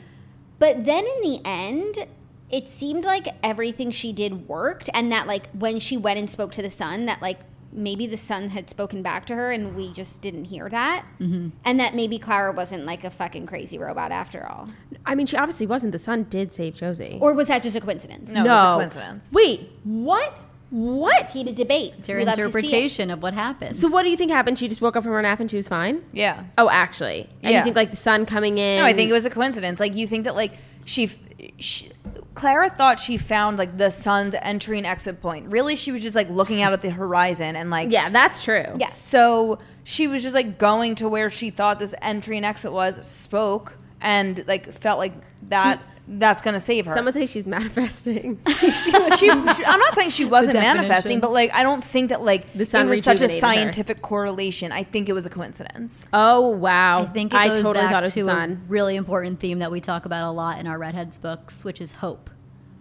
[0.59, 2.07] But then in the end,
[2.51, 6.51] it seemed like everything she did worked, and that like when she went and spoke
[6.53, 7.39] to the sun, that like
[7.73, 11.05] maybe the sun had spoken back to her and we just didn't hear that.
[11.19, 11.49] Mm-hmm.
[11.65, 14.69] And that maybe Klara wasn't like a fucking crazy robot after all.
[15.05, 15.91] I mean, she obviously wasn't.
[15.91, 17.17] The sun did save Josie.
[17.21, 18.31] Or was that just a coincidence?
[18.31, 19.33] No, it was a coincidence.
[19.33, 20.33] Wait, what?
[20.69, 21.27] What?
[21.29, 21.93] Heated debate.
[21.99, 22.45] It's your We love it.
[22.45, 23.75] interpretation of what happened.
[23.75, 24.57] So what do you think happened?
[24.57, 26.03] She just woke up from her nap and she was fine.
[26.13, 26.45] Yeah.
[26.57, 27.59] Oh, actually, and Yeah.
[27.59, 28.79] you think like the sun coming in?
[28.79, 29.79] No, I think it was a coincidence.
[29.79, 30.53] Like you think that like
[30.85, 31.09] she,
[31.57, 31.91] she
[32.35, 35.47] Klara thought she found like the sun's entry and exit point.
[35.47, 38.65] Really, she was just like looking out at the horizon and like Yeah, that's true.
[38.77, 38.89] Yeah.
[38.89, 43.05] So she was just like going to where she thought this entry and exit was,
[43.05, 45.13] spoke, and like felt like
[45.49, 46.93] that that's gonna save her.
[46.93, 48.39] Someone say she's manifesting.
[48.59, 52.21] she, she, she- I'm not saying she wasn't manifesting, but like I don't think that
[52.23, 53.53] like The sun it was such a rejuvenated her.
[53.55, 54.71] scientific correlation.
[54.71, 56.05] I think it was a coincidence.
[56.13, 57.03] oh wow!
[57.03, 58.61] I think it goes totally back thought it was to the a sun.
[58.67, 61.91] really important theme that we talk about a lot in our Readheads books, which is
[61.93, 62.29] hope.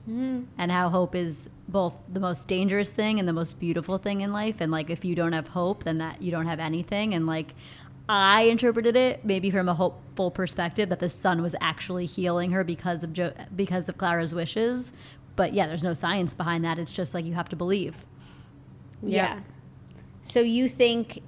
[0.07, 0.43] Hmm.
[0.59, 4.33] And how hope is both the most dangerous thing and the most beautiful thing in
[4.33, 4.57] life.
[4.61, 7.15] And like, if you don't have hope, then that you don't have anything.
[7.15, 7.55] And like,
[8.09, 12.65] I interpreted it maybe from a hopeful perspective that the sun was actually healing her
[12.65, 14.93] because of jo- because of Klara's wishes.
[15.37, 16.79] But yeah, there's no science behind that.
[16.79, 17.95] It's just like you have to believe.
[19.03, 19.41] Yeah.
[20.23, 21.21] So you think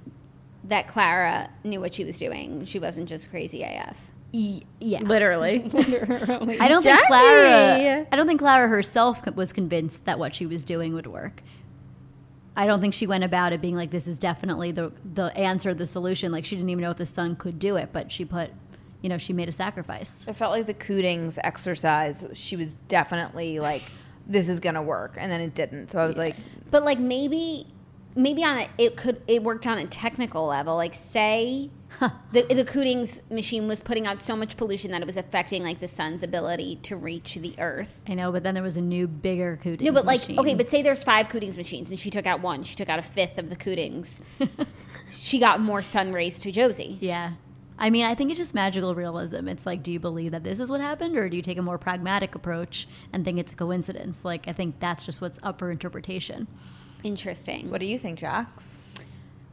[0.65, 2.65] that Klara knew what she was doing?
[2.65, 3.97] She wasn't just crazy AF.
[4.33, 5.01] E- yeah.
[5.03, 5.63] Literally.
[5.65, 8.07] I don't think Klara.
[8.13, 11.43] I don't think Klara herself was convinced that what she was doing would work.
[12.57, 15.75] I don't think she went about it being like this is definitely the the answer,
[15.75, 16.31] the solution.
[16.31, 18.51] Like she didn't even know if the sun could do it, but she put,
[19.03, 20.27] you know, she made a sacrifice.
[20.29, 22.25] I felt like the Cootings exercise.
[22.35, 23.83] She was definitely like,
[24.27, 25.91] "This is gonna work," and then it didn't.
[25.91, 26.37] So I was like,
[26.71, 27.67] But like maybe,
[28.15, 30.77] maybe on a, it could it worked on a technical level.
[30.77, 31.71] Like say
[32.33, 35.81] the the Cootings machine was putting out so much pollution that it was affecting like
[35.81, 38.01] the sun's ability to reach the Earth.
[38.09, 40.39] I know, but then there was a new, bigger Cootings No, but like machine.
[40.39, 42.63] okay, but say there's five Cootings machines and she took out one.
[42.63, 44.21] She took out a fifth of the Cootings.
[45.11, 46.99] she got more sun rays to Josie.
[47.01, 47.33] yeah.
[47.77, 49.49] I mean, I think it's just magical realism.
[49.49, 51.63] It's like, do you believe that this is what happened, or do you take a
[51.63, 54.25] more pragmatic approach and think it's a coincidence?
[54.25, 56.47] Like, I think that's just what's up for interpretation.
[57.03, 57.71] Interesting.
[57.73, 58.77] "What do you think, Jax?"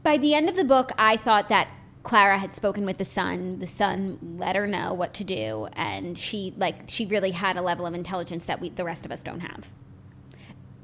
[0.03, 1.67] By the end of the book, I thought that
[2.03, 3.59] Klara had spoken with the sun.
[3.59, 7.61] The sun let her know what to do, and she like she really had a
[7.61, 9.69] level of intelligence that we the rest of us don't have.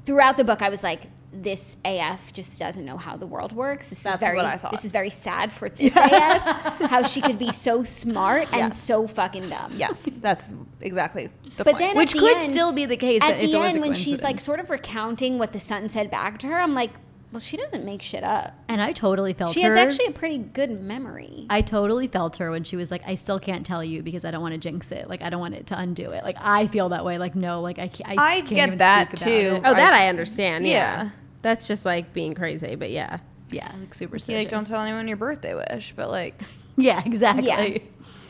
[0.04, 1.02] Throughout the book, I was like,
[1.32, 4.56] "This AF just doesn't know how the world works." This That's is very, what I
[4.56, 4.70] thought.
[4.70, 6.80] This is very sad for this AF.
[6.88, 8.70] How she could be so smart and Yeah.
[8.70, 9.74] so fucking dumb.
[9.76, 10.50] Yes, that's
[10.80, 11.78] exactly the But point.
[11.80, 14.22] then Which the could end- still be the case At if the end, when she's
[14.22, 16.92] like sort of recounting what the sun said back to her, I'm like,
[17.32, 18.54] "Well, she doesn't make shit up.
[18.68, 19.76] and I totally felt her She her.
[19.76, 23.14] has actually a pretty good memory." I totally felt her when she was like, I
[23.14, 25.08] still can't tell you because I don't want to jinx it.
[25.08, 26.24] Like, I don't want it to undo it.
[26.24, 27.18] Like, I feel that way.
[27.18, 28.18] Like, no, like, I can't.
[28.18, 29.60] I, I can't get even that, speak too.
[29.64, 30.66] Oh, that I- I understand.
[30.66, 30.72] Yeah.
[31.04, 31.10] Yeah.
[31.42, 33.18] That's just like being crazy, but yeah.
[33.50, 34.28] Yeah, like superstitious.
[34.38, 36.42] You, like, don't tell anyone your birthday wish, but like,
[36.76, 37.46] Yeah, exactly.
[37.46, 37.78] Yeah.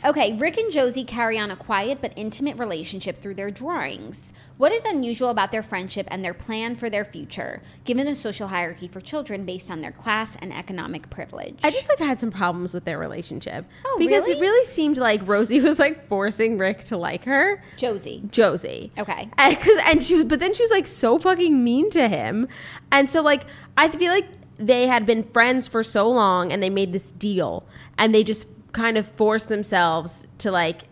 [0.04, 4.32] Okay, Rick and Josie carry on a quiet but intimate relationship through their drawings.
[4.56, 8.46] What is unusual about their friendship and their plan for their future, given the social
[8.46, 11.58] hierarchy for children based on their class and economic privilege?
[11.64, 13.64] I just like had some problems with their relationship.
[13.84, 14.38] Oh, because really?
[14.38, 17.60] it really seemed like Rosie was like forcing Rick to like her.
[17.76, 18.22] Josie.
[18.30, 18.92] Josie.
[18.96, 19.28] Okay.
[19.36, 22.46] And, cause, and she was, but then she was like so fucking mean to him.
[22.92, 26.70] And so like, I feel like they had been friends for so long and they
[26.70, 30.82] made this deal and they just kind of force themselves to like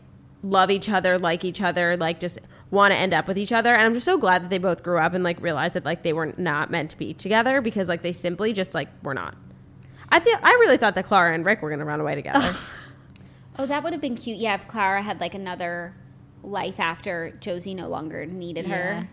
[0.43, 2.39] love each other, like each other, like just
[2.71, 3.75] want to end up with each other.
[3.75, 6.03] And I'm just so glad that they both grew up and like realized that like
[6.03, 9.35] they were not meant to be together because like they simply just like were not.
[10.09, 12.55] I feel I really thought that Klara and Rick were going to run away together.
[13.59, 14.37] Oh, that would have been cute.
[14.37, 15.95] Yeah, if Klara had like another
[16.43, 18.75] life after Josie no longer needed Yeah.
[19.01, 19.09] her.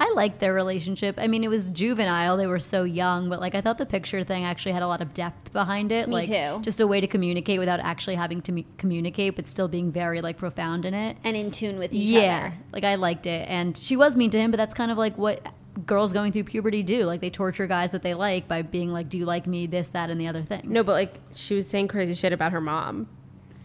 [0.00, 1.16] I liked their relationship.
[1.18, 2.36] I mean, it was juvenile.
[2.36, 5.00] They were so young, but like I thought the picture thing actually had a lot
[5.00, 6.08] of depth behind it.
[6.08, 6.60] Me like too.
[6.62, 10.20] just a way to communicate without actually having to me- communicate, but still being very
[10.20, 11.16] like profound in it.
[11.24, 12.54] And in tune with each yeah, other.
[12.72, 15.18] like I liked it, and she was mean to him, but that's kind of like
[15.18, 15.44] what
[15.86, 17.04] girls going through puberty do.
[17.04, 19.88] Like they torture guys that they like by being like, "Do you like me?" This,
[19.90, 20.62] that, and the other thing.
[20.64, 23.08] no, but like she was saying crazy shit about her mom.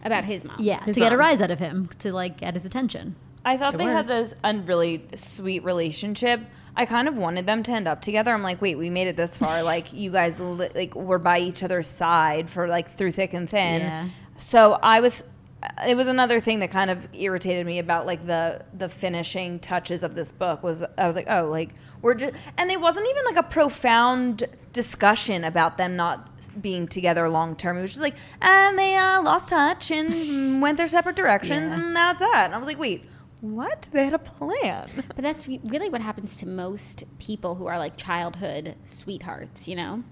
[0.04, 0.56] About his mom.
[0.58, 3.16] Yeah, His to get a rise out of him, to like get his attention.
[3.44, 6.40] I thought It they had a, a really sweet relationship.
[6.76, 8.32] I kind of wanted them to end up together.
[8.32, 9.62] I'm like, wait, we made it this far.
[9.62, 13.48] Like, you guys li- like were by each other's side for like through thick and
[13.48, 13.80] thin.
[13.82, 14.08] Yeah.
[14.36, 15.24] So I was.
[15.88, 20.02] It was another thing that kind of irritated me about like the the finishing touches
[20.02, 21.70] of this book was I was like, oh, like
[22.02, 26.28] we're just, and it wasn't even like a profound discussion about them not
[26.60, 27.78] being together long term.
[27.78, 31.80] It was just like, and they uh, lost touch and went their separate directions, Yeah.
[31.80, 32.42] and that's that.
[32.44, 33.04] And I was like, wait,
[33.44, 33.88] what?
[33.92, 34.88] They had a plan.
[35.08, 40.02] But that's really what happens to most people who are like childhood sweethearts, you know?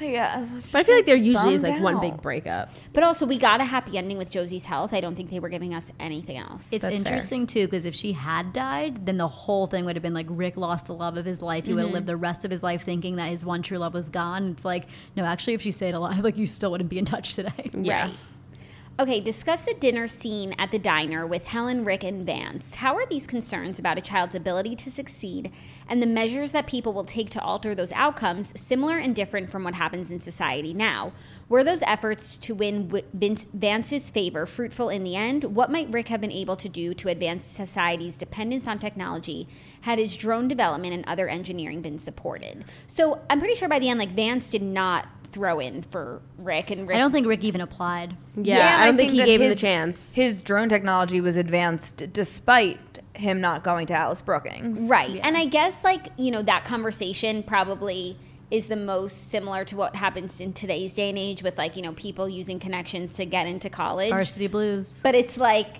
[0.00, 2.70] Yeah, But I feel like there usually is like one big breakup.
[2.92, 4.92] But also, we got a happy ending with Josie's health.
[4.92, 6.64] I don't think they were giving us anything else.
[6.72, 6.96] It's That's fair.
[6.96, 10.26] interesting too because if she had died, then the whole thing would have been like
[10.28, 11.66] Rick lost the love of his life.
[11.66, 11.94] He would have Mm-hmm.
[11.94, 14.50] lived the rest of his life thinking that his one true love was gone.
[14.50, 14.86] It's like,
[15.16, 17.70] no, actually, if she stayed alive, like you still wouldn't be in touch today.
[17.72, 18.06] Yeah.
[18.06, 18.14] Right.
[18.96, 22.76] Okay, discuss the dinner scene at the diner with Helen, Rick, and Vance.
[22.76, 25.50] How are these concerns about a child's ability to succeed
[25.88, 29.64] and the measures that people will take to alter those outcomes similar and different from
[29.64, 31.12] what happens in society now?
[31.48, 33.02] Were those efforts to win
[33.52, 35.42] Vance's favor fruitful in the end?
[35.42, 39.48] What might Rick have been able to do to advance society's dependence on technology
[39.80, 42.64] had his drone development and other engineering been supported?
[42.86, 46.70] So I'm pretty sure by the end, like Vance did not throw in for Rick,
[46.70, 48.16] and Rick I don't think Rick even applied.
[48.36, 50.14] Yeah, and I don't think, he that gave him the chance.
[50.14, 54.88] His drone technology was advanced despite him not going to Atlas Brookings.
[54.88, 55.20] Right.
[55.22, 58.16] And I guess, like, you know, that conversation probably
[58.50, 61.82] is the most similar to what happens in today's day and age with, like, you
[61.82, 64.10] know, people using connections to get into college.
[64.10, 65.00] Varsity Blues.
[65.02, 65.78] But it's like,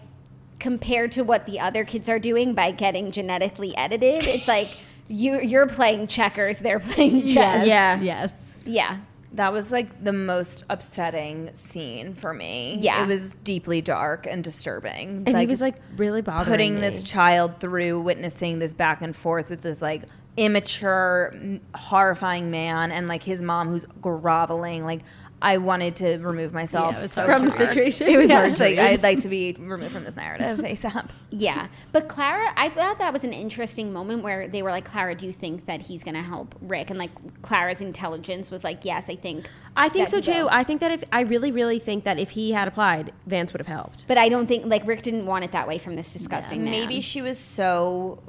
[0.59, 4.71] compared to what the other kids are doing by getting genetically edited, it's like
[5.07, 7.67] you, you're playing checkers, they're playing chess.
[7.67, 7.67] Yes.
[7.67, 8.01] Yeah.
[8.01, 8.53] Yes.
[8.64, 8.99] Yeah.
[9.35, 12.79] That was like the most upsetting scene for me.
[12.81, 13.03] Yeah.
[13.03, 15.25] It was deeply dark and disturbing.
[15.27, 16.81] And he was like really bothering putting me.
[16.81, 20.05] this child through witnessing this back and forth with this like
[20.37, 21.35] immature,
[21.75, 24.85] horrifying man and like his mom who's groveling.
[24.85, 25.03] Like
[25.42, 28.09] I wanted to remove myself Yeah, so from the situation.
[28.09, 28.47] It was Yeah.
[28.47, 31.09] yes, like I'd like to be removed from this narrative ASAP.
[31.31, 31.66] Yeah.
[31.92, 35.27] But Klara, I thought that was an interesting moment where they were like, Klara, do
[35.27, 36.88] you think that he's going to help Rick?
[36.90, 37.11] And like,
[37.42, 39.51] Klara's intelligence was like, yes, I think.
[39.77, 40.33] I think so too.
[40.44, 40.49] will.
[40.51, 43.61] I think that if I really, really think that if he had applied, Vance would
[43.61, 44.07] have helped.
[44.07, 46.70] But I don't think, like, Rick didn't want it that way from this disgusting man.
[46.70, 48.23] Maybe she was so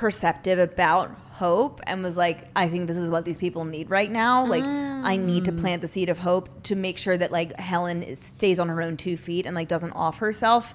[0.00, 4.10] perceptive about hope and was like, I think this is what these people need right
[4.10, 4.46] now.
[4.46, 5.60] Like, I need to mm.
[5.60, 8.80] plant the seed of hope to make sure that like Helen is, stays on her
[8.80, 10.74] own two feet and like doesn't off herself.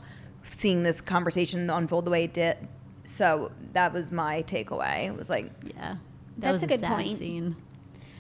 [0.51, 2.55] Seeing this conversation unfold the way it did,
[3.03, 5.07] so that was my takeaway.
[5.07, 5.95] It was like Yeah.
[6.37, 7.17] That That's was a a, good sad point.
[7.17, 7.55] scene.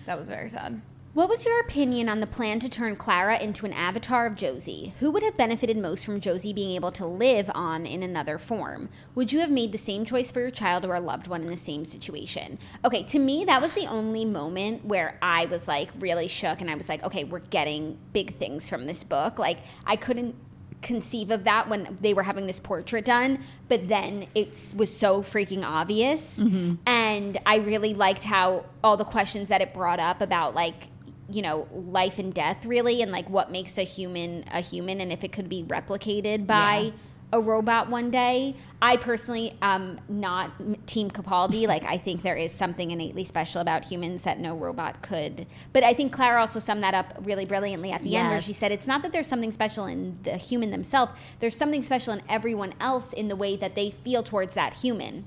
[0.07, 0.81] that was very sad.
[1.15, 4.93] What was your opinion on the plan to turn Klara into an avatar of Josie?
[4.99, 8.89] Who would have benefited most from Josie being able to live on in another form?
[9.15, 11.47] Would you have made the same choice for your child or a loved one in
[11.47, 12.59] the same situation?
[12.83, 16.69] Okay, to me, that was the only moment where I was like really shook and
[16.69, 19.39] I was like, okay, we're getting big things from this book.
[19.39, 20.35] Like, I couldn't
[20.81, 25.21] conceive of that when they were having this portrait done, but then it was so
[25.21, 26.39] freaking obvious.
[26.39, 26.73] Mm-hmm.
[26.85, 30.89] And I really liked how all the questions that it brought up about like,
[31.29, 35.11] you know, life and death really and like what makes a human a human and
[35.11, 36.91] if it could be replicated by Yeah.
[37.33, 38.55] a robot one day.
[38.81, 40.51] I personally am not
[40.85, 41.65] Team Capaldi.
[41.67, 45.47] Like, I think there is something innately special about humans that no robot could.
[45.73, 48.53] But I think Klara also summed that up really brilliantly at the end, where she
[48.53, 52.21] said it's not that there's something special in the human themselves, there's something special in
[52.29, 55.25] everyone else in the way that they feel towards that human.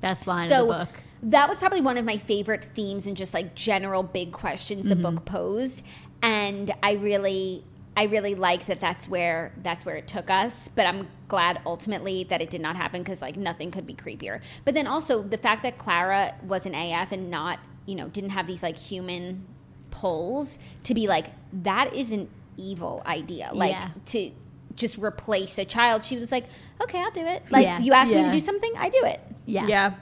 [0.00, 0.88] Best line so the book.
[1.22, 4.94] That was probably one of my favorite themes and just like general big questions the
[4.94, 5.02] Mm-hmm.
[5.16, 5.82] book posed
[6.22, 7.64] and i really
[7.96, 12.24] i really like that that's where that's where it took us but i'm glad ultimately
[12.24, 15.38] that it did not happen because like nothing could be creepier but then also the
[15.38, 19.46] fact that klara was an af and not you know didn't have these like human
[19.92, 23.90] pulls to be like that is an evil idea like Yeah.
[24.06, 24.30] to
[24.74, 26.46] just replace a child she was like
[26.82, 27.78] okay i'll do it like Yeah.
[27.78, 29.66] you asked me to do something i do it Yeah.
[29.68, 29.94] Yeah.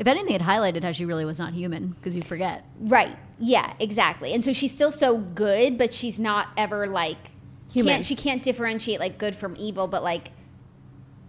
[0.00, 2.64] If anything, it highlighted how she really was not human because you forget.
[2.80, 3.16] Right.
[3.38, 4.32] Yeah, exactly.
[4.32, 7.18] And so she's still so good, but she's not ever like
[7.72, 7.94] Human.
[7.94, 10.32] Can't, she can't differentiate like good from evil, but like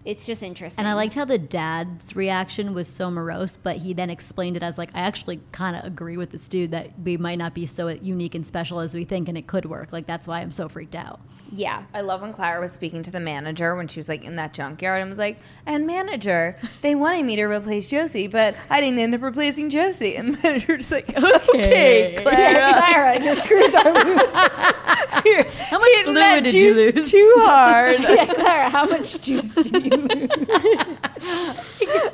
[0.03, 0.79] it's just interesting.
[0.79, 4.63] And I liked how the dad's reaction was so morose, but he then explained it
[4.63, 7.67] as like, I actually kind of agree with this dude that we might not be
[7.67, 9.93] so unique and special as we think, and it could work.
[9.93, 11.19] Like that's why I'm so freaked out.
[11.53, 11.83] Yeah.
[11.93, 14.53] I love when Klara was speaking to the manager when she was like in that
[14.53, 18.99] junkyard and was like, "And manager, they wanted me to replace Josie, but I didn't
[18.99, 22.23] end up replacing Josie." And the manager's like, "Okay, Okay.
[22.23, 24.33] Klara, Klara, your screws are loose.
[25.69, 27.11] How much hitting that fluid did you juice lose?
[27.11, 30.29] too hard." yeah, Klara, how much juice did you lose?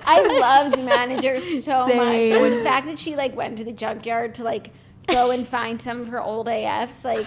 [0.06, 1.97] I loved manager so much.
[1.97, 4.71] And the fact that she like went to the junkyard to like
[5.08, 7.26] go and find some of her old AFs, like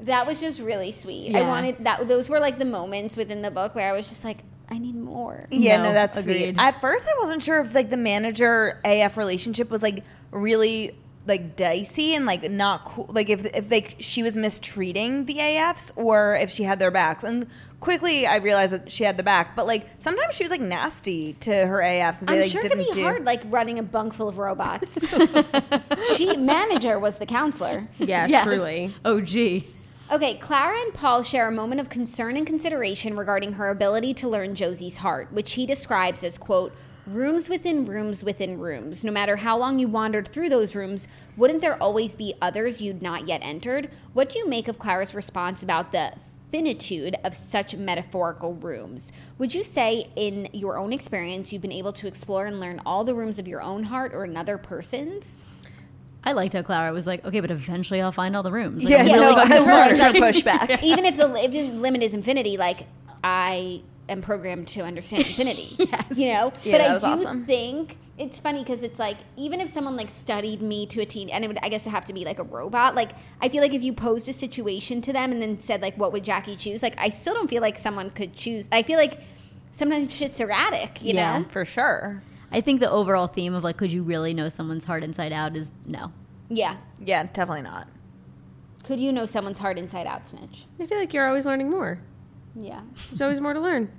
[0.00, 1.34] that was just really sweet.
[1.36, 4.24] I wanted that those were like the moments within the book where I was just
[4.24, 5.46] like, I need more.
[5.50, 6.54] Yeah, no, No, that's agreed.
[6.54, 6.58] sweet.
[6.58, 11.54] At first, I wasn't sure if like the manager AF relationship was like really like
[11.54, 13.06] dicey and like not cool.
[13.10, 17.24] Like if if like she was mistreating the AFs or if she had their backs.
[17.24, 17.46] And
[17.80, 21.34] quickly I realized that she had the back, but like sometimes she was like nasty
[21.40, 22.20] to her AFs.
[22.20, 23.02] And they, I'm like, sure it could be do.
[23.02, 24.96] hard, like running a bunk full of robots.
[26.16, 27.86] she manager was the counselor.
[27.98, 28.44] Yeah, Yes.
[28.44, 28.94] truly.
[29.04, 29.68] Oh, gee.
[30.12, 34.28] Okay, Klara and Paul share a moment of concern and consideration regarding her ability to
[34.28, 36.72] learn Josie's heart, which he describes as, quote,
[37.06, 39.04] rooms within rooms within rooms.
[39.04, 41.06] No matter how long you wandered through those rooms,
[41.36, 43.88] wouldn't there always be others you'd not yet entered?
[44.12, 46.12] What do you make of Klara's response about the
[46.50, 49.12] finitude of such metaphorical rooms?
[49.38, 53.04] Would you say, in your own experience, you've been able to explore and learn all
[53.04, 55.44] the rooms of your own heart or another person's?
[56.24, 58.82] I liked how Klara was like, okay, but eventually I'll find all the rooms.
[58.84, 60.34] Like, Yeah, I'm Yeah, no, like, I to her, was it's no like-
[60.68, 60.82] pushback.
[60.82, 62.86] even if the if the limit is infinity, like
[63.24, 65.76] I am programmed to understand infinity.
[65.78, 66.18] Yes.
[66.18, 67.44] You know, Yeah, but that I was do awesome.
[67.46, 71.30] think it's funny because it's like even if someone like studied me to a teen,
[71.30, 72.94] and it would I guess it would have to be like a robot.
[72.94, 75.96] Like I feel like if you posed a situation to them and then said like,
[75.96, 78.68] "What would Jackie choose?" Like I still don't feel like someone could choose.
[78.70, 79.20] I feel like
[79.72, 81.02] sometimes shit's erratic.
[81.02, 81.38] You Yeah.
[81.38, 81.44] know.
[81.48, 82.22] for sure.
[82.52, 85.56] I think the overall theme of like, could you really know someone's heart inside out
[85.56, 86.12] is no.
[86.48, 86.76] Yeah.
[87.04, 87.86] Yeah, definitely not.
[88.84, 90.66] Could you know someone's heart inside out, Snitch?
[90.80, 92.00] I feel like you're always learning more.
[92.56, 92.80] Yeah.
[93.08, 93.90] There's always more to learn.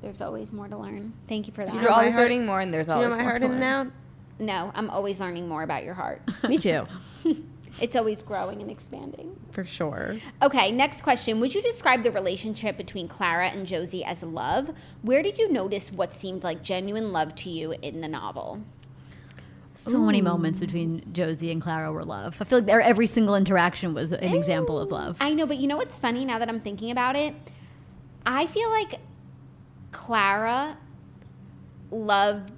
[0.00, 1.12] There's always more to learn.
[1.28, 1.74] Thank you for that.
[1.74, 3.66] you You're always learning more, and there's always more to Do you know always my
[3.66, 3.90] more heart to
[4.38, 4.52] in and learn.
[4.58, 4.66] out?
[4.66, 6.22] No, I'm always learning more about your heart.
[6.48, 6.86] Me too,
[7.80, 9.36] It's always growing and expanding.
[9.52, 10.16] for sure.
[10.42, 11.40] Okay, next question.
[11.40, 14.70] Would you describe the relationship between Klara and Josie as love?
[15.02, 18.60] Where did you notice what seemed like genuine love to you in the novel?
[19.76, 22.36] So many moments between Josie and Klara were love.
[22.40, 25.16] I feel like their every single interaction was an example of love.
[25.20, 27.32] I know, but you know what's funny now that I'm thinking about it?
[28.26, 28.96] I feel like
[29.92, 30.76] Klara
[31.92, 32.50] loved,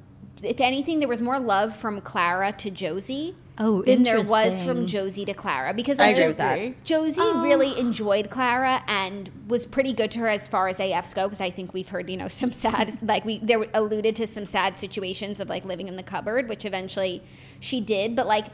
[0.42, 4.86] if anything, there was more love from Klara to Josie Oh, than there was from
[4.86, 5.76] Josie to Klara.
[5.76, 6.84] Because I like, agree Jo- with that.
[6.84, 7.44] Josie Oh.
[7.44, 11.24] really enjoyed Klara and was pretty good to her as far as AFs go.
[11.28, 14.26] Because I think we've heard, you know, some sad, like we there were alluded to
[14.26, 17.22] some sad situations of like living in the cupboard, which eventually
[17.60, 18.16] she did.
[18.16, 18.46] But like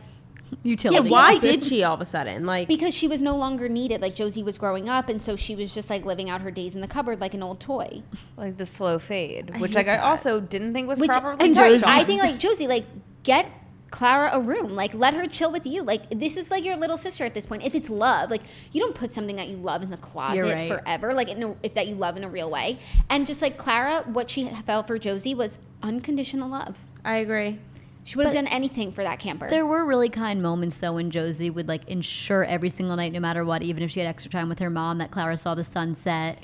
[0.63, 1.05] Utility.
[1.05, 2.47] Yeah, Why did she all of a sudden?
[2.47, 5.57] Like, because she was no longer needed, like Josie was growing up, and so she
[5.57, 8.03] was just like living out her days in the cupboard like an old toy.
[8.37, 11.55] Like the slow fade, which hate like I also didn't think was Which properly and
[11.57, 11.83] Josie.
[11.85, 12.85] I think like Josie, like
[13.25, 13.47] get
[13.91, 15.83] Klara a room, like let her chill with you.
[15.83, 17.65] Like this is like your little sister at this point.
[17.65, 20.69] If it's love, like you don't put something that you love in the closet right.
[20.69, 22.79] forever, like in a, if that you love in a real way.
[23.09, 26.77] And just like Klara, what she felt for Josie was unconditional love.
[27.05, 27.61] I agree.
[28.05, 29.51] She would have done anything for that camper.
[29.51, 33.21] There were really kind moments though when Josie would like ensure every single night, no
[33.21, 35.65] matter what, even if she had extra time with her mom, that Klara saw the
[35.65, 36.39] sunset.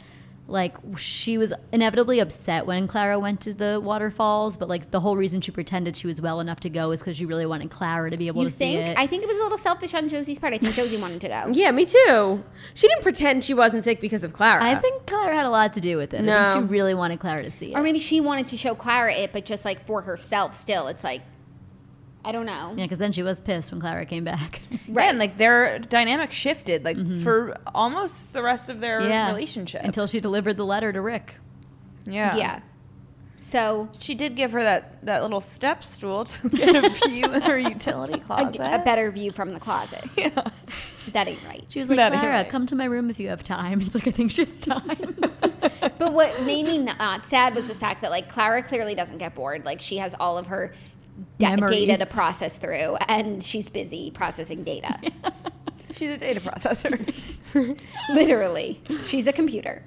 [0.49, 5.17] Like she was inevitably upset when Klara went to the waterfalls, but like the whole
[5.17, 8.11] reason she pretended she was well enough to go is because she really wanted Klara
[8.11, 8.89] to be able you to see think?
[8.89, 8.99] it.
[8.99, 10.53] I think it was a little selfish on Josie's part.
[10.53, 11.45] I think Josie wanted to go.
[11.53, 12.43] Yeah, me too.
[12.75, 14.61] She didn't pretend she wasn't sick because of Klara.
[14.61, 16.19] I think Klara had a lot to do with it.
[16.21, 16.45] I No.
[16.45, 17.77] think she really wanted Klara to see it.
[17.79, 20.89] Or maybe she wanted to show Klara it, but just like for herself still.
[20.89, 21.23] It's like,
[22.25, 22.75] I don't know.
[22.77, 24.61] yeah, because then she was pissed when Klara came back.
[24.89, 25.09] Right.
[25.09, 27.23] and like their dynamic shifted like mm-hmm.
[27.23, 29.83] for almost the rest of their yeah, relationship.
[29.83, 31.37] until she delivered the letter to Rick.
[32.07, 32.37] yeah.
[32.37, 32.61] Yeah.
[33.43, 37.43] So She did give her that, that little step stool to get a view in
[37.43, 38.61] her utility closet.
[38.61, 40.05] a better view from the closet.
[40.17, 40.31] yeah.
[41.13, 41.65] That ain't right.
[41.69, 42.49] She was like, That Klara, right.
[42.49, 43.81] come to my room if you have time.
[43.93, 45.17] It's like I think she has time.
[45.99, 49.35] But what made me not sad was the fact that like Klara clearly doesn't get
[49.35, 49.65] bored.
[49.65, 50.73] Like she has all of her
[51.39, 54.99] da- data to process through, and she's busy processing data.
[55.95, 57.15] She's a data processor.
[58.09, 59.85] Literally, she's a computer.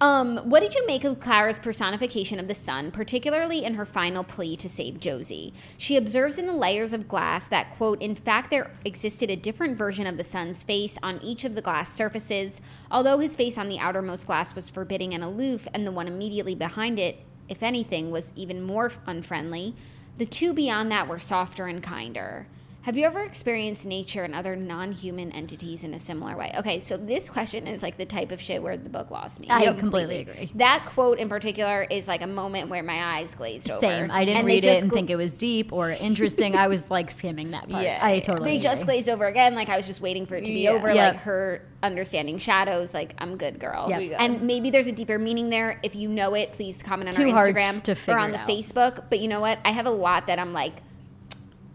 [0.00, 4.24] Um, what did you make of Klara's personification of the sun, particularly in her final
[4.24, 5.52] plea to save Josie?
[5.76, 9.76] She observes in the layers of glass that, quote, in fact, there existed a different
[9.76, 13.68] version of the sun's face on each of the glass surfaces, although his face on
[13.68, 18.10] the outermost glass was forbidding and aloof, and the one immediately behind it, if anything,
[18.10, 19.76] was even more unfriendly.
[20.20, 22.46] The two beyond that were softer and kinder.
[22.82, 26.50] Have you ever experienced nature and other non human entities in a similar way?
[26.56, 29.48] Okay, so this question is like the type of shit where the book lost me.
[29.50, 30.50] I completely agree.
[30.54, 33.80] That quote in particular is like a moment where my eyes glazed over.
[33.80, 34.10] Same.
[34.10, 36.56] I didn't And they read it just and gl- think it was deep or interesting.
[36.56, 37.84] I was like skimming that part.
[37.84, 38.20] Yeah, I yeah.
[38.22, 38.50] totally.
[38.52, 39.54] They just glazed over again.
[39.54, 40.70] Like I was just waiting for it to be Yeah.
[40.70, 40.90] over.
[40.92, 41.08] Yeah.
[41.08, 42.94] Like her understanding shadows.
[42.94, 43.88] Like I'm good, girl.
[43.90, 43.98] Yeah.
[44.24, 45.78] And maybe there's a deeper meaning there.
[45.82, 48.38] If you know it, please comment on Too our hard Instagram to or on the
[48.40, 48.48] out.
[48.48, 49.04] Facebook.
[49.10, 49.58] But you know what?
[49.66, 50.76] I have a lot that I'm like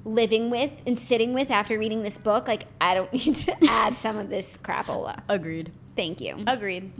[0.05, 2.47] living with and sitting with after reading this book.
[2.47, 5.21] Like I don't need to add some of this crapola.
[5.27, 5.71] Agreed.
[5.95, 6.37] Thank you.
[6.47, 6.91] Agreed.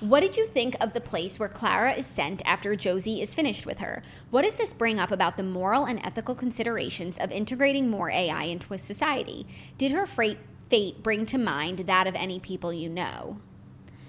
[0.00, 3.66] What did you think of the place where Klara is sent after Josie is finished
[3.66, 4.02] with her?
[4.30, 8.44] What does this bring up about the moral and ethical considerations of integrating more AI
[8.44, 9.46] into a society?
[9.76, 10.38] Did her fate,
[10.70, 13.40] fate bring to mind that of any people you know?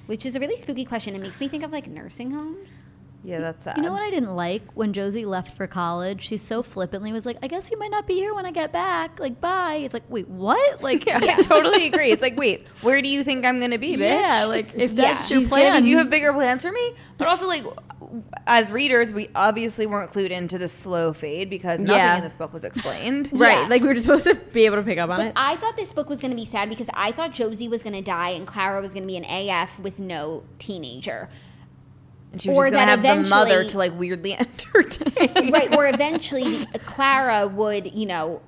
[0.05, 1.13] Which is a really spooky question.
[1.13, 2.85] It makes me think of like nursing homes.
[3.23, 3.77] Yeah, that's sad.
[3.77, 6.23] You know what I didn't like when Josie left for college?
[6.23, 8.71] She so flippantly was like, "I guess you might not be here when I get
[8.73, 9.19] back.
[9.19, 10.81] Like, bye." It's like, wait, what?
[10.81, 12.09] Like, Yeah, I totally agree.
[12.11, 13.99] It's like, wait, where do you think I'm going to be, bitch?
[14.21, 15.13] yeah, like if Yeah.
[15.13, 16.95] that's your plan, be- you have bigger plans for me?
[17.19, 17.63] But also, like,
[18.47, 22.17] as readers, we obviously weren't clued into the slow fade because nothing Yeah.
[22.17, 23.29] in this book was explained.
[23.41, 23.61] Right.
[23.61, 23.67] Yeah.
[23.67, 25.33] Like we were just supposed to be able to pick up on But it.
[25.35, 27.93] I thought this book was going to be sad because I thought Josie was going
[27.93, 31.29] to die and Klara was going to be an AF with no teenager.
[32.31, 35.51] And she was Or just going to that have the mother to, like, weirdly entertain.
[35.51, 38.41] right or eventually klara would you know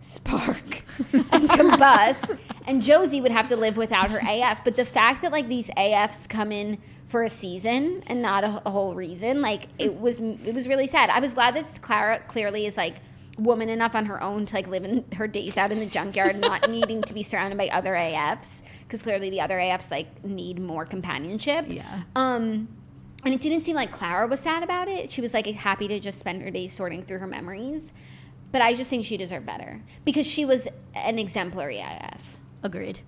[0.00, 0.82] spark
[1.12, 2.36] and combust
[2.66, 5.68] and josie would have to live without her af but the fact that like these
[5.70, 6.76] afs come in
[7.08, 10.86] for a season and not a, a whole reason like it was it was really
[10.86, 11.10] sad.
[11.10, 12.94] I was glad that klara clearly is like
[13.38, 16.36] woman enough on her own to like live in her days out in the junkyard
[16.38, 18.62] not needing to be surrounded by other afs
[18.92, 22.02] because clearly the other afs like need more companionship Yeah.
[22.14, 22.68] um
[23.24, 25.08] and it didn't seem like Klara was sad about it.
[25.08, 27.92] She was like happy to just spend her days sorting through her memories.
[28.50, 30.66] But I just think she deserved better because she was
[30.96, 32.36] an exemplary AF.
[32.64, 32.98] Agreed.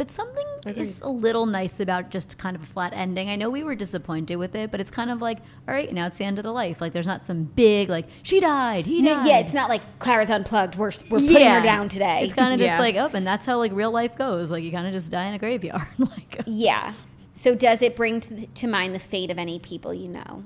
[0.00, 3.28] But something is a little nice about just kind of a flat ending.
[3.28, 6.06] I know we were disappointed with it, but it's kind of like, all right, now
[6.06, 6.80] it's the end of the life.
[6.80, 9.26] Like, there's not some big, like, she died, he No, died.
[9.26, 10.76] yeah, it's not like Klara's unplugged.
[10.76, 12.22] We're, we're putting her down today.
[12.24, 12.78] It's kind of just Yeah.
[12.80, 14.50] like, oh, and that's how like real life goes.
[14.50, 15.86] Like, you kind of just die in a graveyard.
[15.98, 16.94] like, yeah.
[17.34, 20.44] So does it bring to, to mind the fate of any people you know?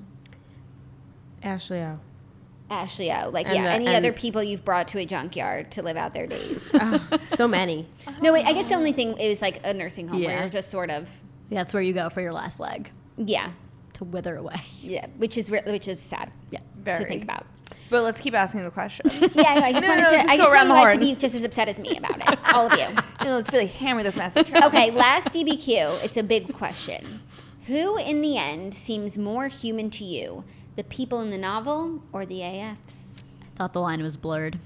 [1.41, 1.97] Ashley O.
[2.69, 3.29] Ashley O.
[3.29, 6.13] Like, And yeah, the- any other people you've brought to a junkyard to live out
[6.13, 6.69] their days.
[6.73, 7.87] Oh, so many.
[8.21, 10.41] no, wait, I guess the only thing is like a nursing home where Yeah.
[10.41, 11.09] you're just sort of,
[11.51, 13.51] that's where you go for your last leg yeah,
[13.93, 14.61] to wither away.
[14.81, 16.59] yeah, which is which is sad Yeah.
[16.85, 17.45] to think about.
[17.87, 19.05] But let's keep asking the question.
[19.11, 19.65] Yeah, I.
[19.67, 20.17] I just No, wanted no, to.
[20.17, 21.95] just I just around want you the guys to be just as upset as me
[21.97, 22.39] about it.
[22.55, 22.87] All of you.
[23.19, 24.51] You know, let's really hammer this message.
[24.51, 26.03] Okay, last DBQ.
[26.03, 27.21] It's a big question.
[27.67, 30.43] Who, in the end, seems more human to you,
[30.75, 33.23] the people in the novel or the AFs?
[33.55, 34.59] I thought the line was blurred.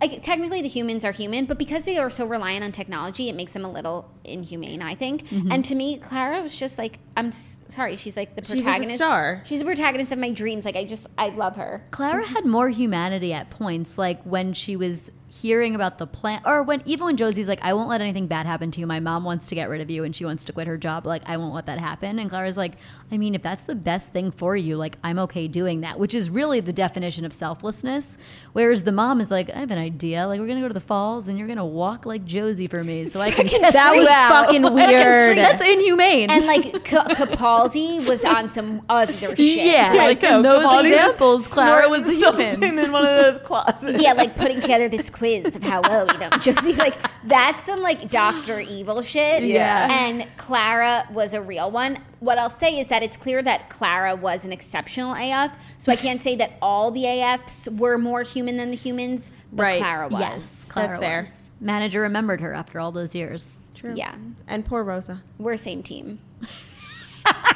[0.00, 3.34] Like technically, the humans are human, but because they are so reliant on technology, it
[3.36, 4.82] makes them a little inhumane.
[4.82, 5.26] I think.
[5.28, 5.50] Mm-hmm.
[5.50, 7.96] And to me, Klara was just like, I'm s- sorry.
[7.96, 8.96] She's like the She was a protagonist.
[8.96, 9.40] star.
[9.46, 10.64] She's the protagonist of my dreams.
[10.66, 11.86] Like I just, I love her.
[11.92, 15.10] Klara had more humanity at points, like when she was
[15.40, 18.46] hearing about the plan, or when even when Josie's like, "I won't let anything bad
[18.46, 18.86] happen to you.
[18.86, 21.06] My mom wants to get rid of you, and she wants to quit her job.
[21.06, 22.72] Like, I won't let that happen." And Klara's like,
[23.10, 26.14] "I mean, if that's the best thing for you, like, I'm okay doing that." Which
[26.14, 28.16] is really the definition of selflessness.
[28.52, 30.26] Whereas the mom is like, "I have an idea.
[30.26, 33.06] Like, we're gonna go to the falls, and you're gonna walk like Josie for me,
[33.06, 35.38] so I can test That was out." fucking Like, I can weird.
[35.38, 36.30] That's inhumane.
[36.30, 39.38] And like K- Capaldi was on some other shit.
[39.38, 42.50] yeah, like, no, in those Capaldi examples, Klara was the snorting human.
[42.52, 44.02] something in one of those closets.
[44.02, 46.74] yeah, like putting together this quiz of how well we know Josie.
[46.74, 49.42] Like that's some like Doctor Evil shit.
[49.44, 49.88] Yeah.
[49.90, 51.98] And Klara was a real one.
[52.20, 55.52] What I'll say is that it's clear that Klara was an exceptional AF.
[55.78, 59.62] So I can't say that all the AFs were more human than the humans, but
[59.62, 59.82] Right.
[59.82, 60.20] Klara was.
[60.20, 61.20] yes, Klara That's fair.
[61.22, 61.50] was.
[61.60, 63.60] Manager remembered her after all those years.
[63.74, 63.94] True.
[63.96, 64.14] Yeah.
[64.46, 65.22] And poor Rosa.
[65.38, 66.18] We're same team.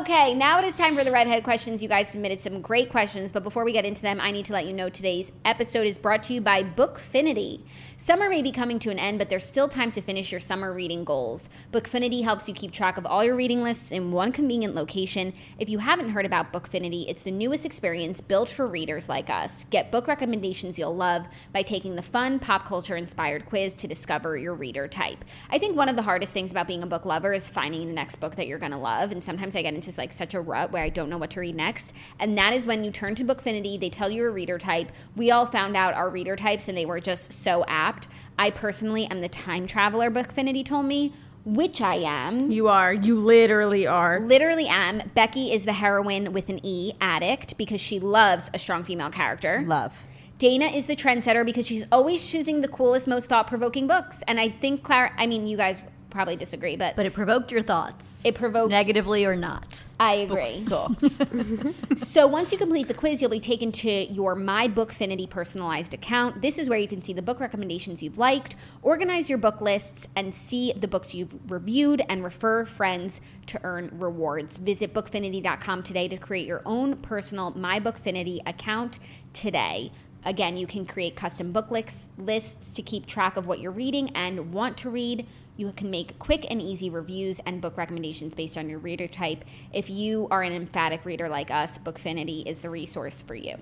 [0.00, 1.82] okay, now it is time for the readhead questions.
[1.82, 4.52] You guys submitted some great questions, but before we get into them, I need to
[4.52, 7.60] let you know today's episode is brought to you by Bookfinity.
[8.04, 10.72] Summer may be coming to an end, but there's still time to finish your summer
[10.72, 11.48] reading goals.
[11.72, 15.32] Bookfinity helps you keep track of all your reading lists in one convenient location.
[15.60, 19.66] If you haven't heard about Bookfinity, it's the newest experience built for readers like us.
[19.70, 24.36] Get book recommendations you'll love by taking the fun pop culture inspired quiz to discover
[24.36, 25.24] your reader type.
[25.48, 27.94] I think one of the hardest things about being a book lover is finding the
[27.94, 30.40] next book that you're going to love, and sometimes I get into like such a
[30.40, 31.92] rut where I don't know what to read next.
[32.18, 34.90] And that is when you turn to Bookfinity, they tell you a reader type.
[35.14, 37.91] We all found out our reader types and they were just so apt.
[38.38, 41.12] I personally am the time traveler Bookfinity told me,
[41.44, 42.92] which I am You are.
[42.92, 44.20] You literally are.
[44.20, 45.02] literally am.
[45.14, 49.64] Becky is the heroine with an E, addict, because she loves a strong female character.
[49.66, 50.04] Love.
[50.38, 54.22] Dana is the trendsetter because she's always choosing the coolest, most thought provoking books.
[54.26, 55.82] And I think Klara, I mean, you guys
[56.12, 58.24] probably disagree, but, But it provoked your thoughts.
[58.24, 58.70] it provoked.
[58.70, 59.82] negatively or not.
[59.98, 60.44] I agree.
[60.46, 61.04] Sucks.
[61.96, 66.42] So once you complete the quiz, you'll be taken to your My Bookfinity personalized account.
[66.42, 70.06] This is where you can see the book recommendations you've liked, organize your book lists,
[70.14, 74.58] and see the books you've reviewed and refer friends to earn rewards.
[74.58, 78.98] Visit bookfinity.com today to create your own personal My Bookfinity account
[79.32, 79.90] today.
[80.24, 84.10] Again, you can create custom book lists, lists to keep track of what you're reading
[84.14, 85.26] and want to read.
[85.62, 89.44] You can make quick and easy reviews and book recommendations based on your reader type.
[89.72, 93.58] If you are an emphatic reader like us, Bookfinity is the resource for you.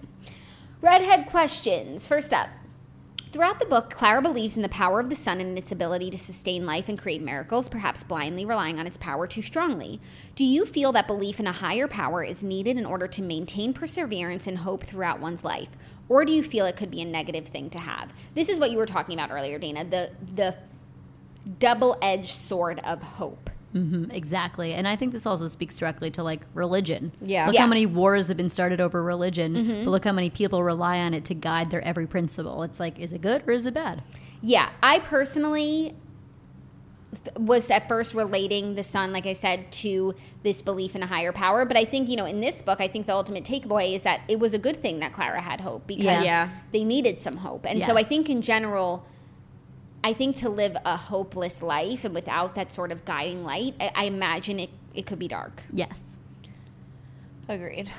[0.83, 2.07] Readhead questions.
[2.07, 2.49] First up,
[3.33, 6.19] Throughout the book, Klara believes in the power of the sun and its ability to
[6.19, 10.01] sustain life and create miracles, perhaps blindly relying on its power too strongly.
[10.35, 13.75] Do you feel that belief in a higher power is needed in order to maintain
[13.75, 15.69] perseverance and hope throughout one's life?
[16.09, 18.11] Or do you feel it could be a negative thing to have?
[18.35, 20.57] This is what you were talking about earlier, Dana, the the
[21.59, 23.51] double-edged sword of hope.
[23.75, 24.75] Mhm, exactly.
[24.75, 27.13] And I think this also speaks directly to like religion.
[27.21, 27.47] Yeah.
[27.47, 27.61] Look Yeah.
[27.61, 31.15] how many wars have been started over religion, but look how many people rely on
[31.15, 32.65] it to guide their every principle.
[32.65, 34.03] It's like, is it good or is it bad?
[34.43, 35.95] Yeah, I personally
[37.25, 41.07] th- was at first relating the sun, like I said, to this belief in a
[41.07, 41.65] higher power.
[41.65, 44.23] But I think, you know, in this book, I think the ultimate takeaway is that
[44.27, 46.49] it was a good thing that Klara had hope because Yeah.
[46.73, 47.67] they needed some hope.
[47.67, 49.05] And so I think in general,
[50.03, 53.93] I think to live a hopeless life and without that sort of guiding light, I,
[53.95, 55.63] I imagine it, it could be dark.
[55.73, 56.19] Yes.
[57.49, 57.93] Agreed.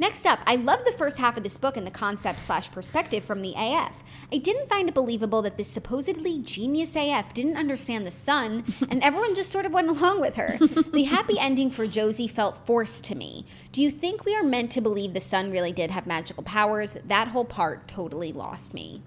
[0.00, 3.22] Next up, I love the first half of this book and the concept slash perspective
[3.22, 3.94] from the AF.
[4.32, 9.02] I didn't find it believable that this supposedly genius AF didn't understand the sun and
[9.02, 10.56] everyone just sort of went along with her.
[10.92, 13.44] the happy ending for Josie felt forced to me.
[13.72, 16.96] Do you think we are meant to believe the sun really did have magical powers?
[17.04, 19.02] That whole part totally lost me.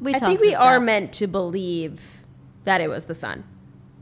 [0.00, 0.84] We I think we are that.
[0.84, 2.24] meant to believe
[2.64, 3.44] that it was the sun.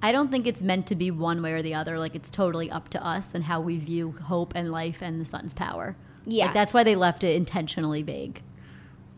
[0.01, 1.99] I don't think it's meant to be one way or the other.
[1.99, 5.25] Like it's totally up to us and how we view hope and life and the
[5.25, 5.97] sun's power.
[6.25, 6.47] Yeah.
[6.47, 8.43] Like that's why they left it intentionally vague.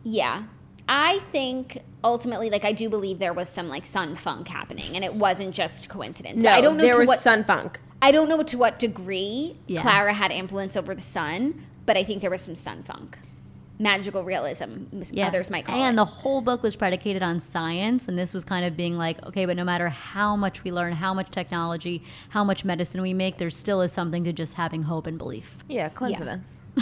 [0.02, 0.44] Yeah.
[0.88, 5.04] I think ultimately, like, I do believe there was some like sun funk happening, and
[5.04, 6.42] it wasn't just coincidence.
[6.42, 7.78] No, I don't know there to was what sun funk.
[8.02, 9.82] I don't know to what degree Yeah.
[9.82, 13.18] Klara had influence over the sun, but I think there was some sun funk,
[13.80, 14.84] magical realism.
[15.18, 15.96] Others might call and it.
[15.96, 19.46] the whole book was predicated on science, and this was kind of being like, okay,
[19.46, 23.38] but no matter how much we learn, how much technology, how much medicine we make,
[23.38, 25.56] there still is something to just having hope and belief.
[25.68, 26.60] Yeah, coincidence.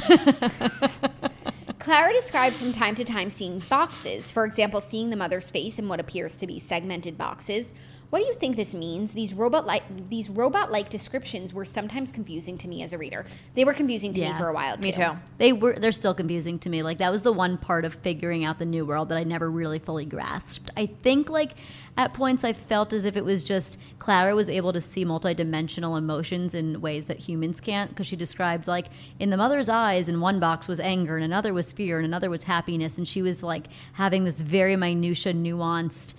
[1.78, 5.88] Klara describes from time to time seeing boxes, for example, seeing the mother's face in
[5.88, 7.72] what appears to be segmented boxes.
[8.11, 9.12] What do you think this means?
[9.12, 13.26] These robot like these robot like descriptions were sometimes confusing to me as a reader.
[13.54, 14.82] They were confusing to me for a while too.
[14.82, 15.11] Me too.
[15.36, 16.82] They were they're still confusing to me.
[16.82, 19.50] Like that was the one part of figuring out the new world that I never
[19.50, 20.70] really fully grasped.
[20.74, 21.52] I think like
[21.98, 25.98] at points I felt as if it was just Klara was able to see multidimensional
[25.98, 28.86] emotions in ways that humans can't because she described like
[29.18, 32.30] in the mother's eyes in one box was anger and another was fear and another
[32.30, 36.14] was happiness and she was like having this very minutia nuanced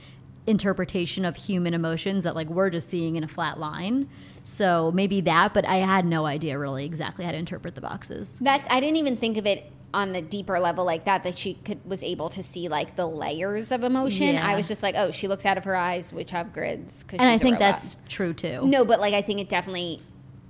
[0.48, 4.10] interpretation of human emotions that like we're just seeing in a flat line.
[4.44, 8.40] So maybe that, but I had no idea really exactly how to interpret the boxes.
[8.42, 11.56] That's I didn't even think of it on the deeper level like that that she
[11.56, 14.36] could was able to see like the layers of emotion.
[14.36, 14.48] Yeah.
[14.48, 17.06] I was just like, oh, she looks out of her eyes, which have grids.
[17.12, 18.66] And I think that's true too.
[18.66, 20.02] no, but like I think it definitely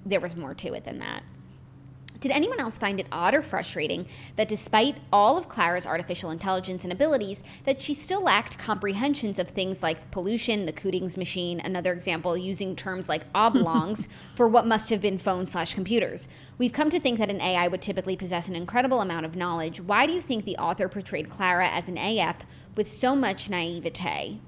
[0.06, 1.24] there was more to it than that.
[2.22, 4.06] Did anyone else find it odd or frustrating
[4.36, 9.48] that despite all of Klara's artificial intelligence and abilities, that she still lacked comprehensions of
[9.48, 14.90] things like pollution, the Cootings machine, another example using terms like oblongs for what must
[14.90, 16.28] have been phones slash computers?
[16.58, 19.80] We've come to think that an AI would typically possess an incredible amount of knowledge.
[19.80, 22.46] Why do you think the author portrayed Klara as an AF
[22.76, 24.42] with so much naivete?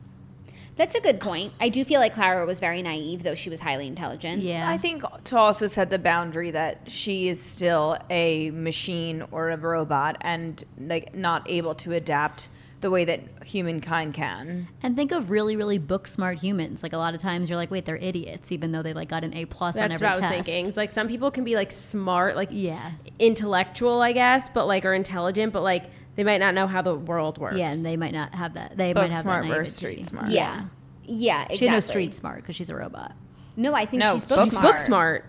[0.82, 1.53] That's a good point.
[1.59, 4.41] I do feel like Klara was very naive, though she was highly intelligent.
[4.41, 4.67] Yeah.
[4.67, 9.57] I think to also set the boundary that she is still a machine or a
[9.57, 14.67] robot and like not able to adapt the way that humankind can.
[14.82, 16.82] and think of really, really book smart humans.
[16.82, 19.23] Like a lot of times you're like, wait, they're idiots, even though they like got
[19.23, 20.01] an A plus on every test.
[20.01, 20.45] That's every what I was test.
[20.47, 20.67] thinking.
[20.67, 22.93] It's like some people can be like smart, like Yeah.
[23.19, 26.95] intellectual, I guess, but like are intelligent, but like they might not know how the
[26.95, 27.55] world works.
[27.57, 28.78] Yeah, and they might not have that.
[28.78, 30.30] They Book might have smart that versus street smart.
[30.30, 30.66] Yeah.
[31.03, 31.57] Yeah, exactly.
[31.57, 33.14] She had no street smart because she's a robot.
[33.55, 34.66] No, I think No, she's book book She's smart.
[34.76, 35.26] book smart.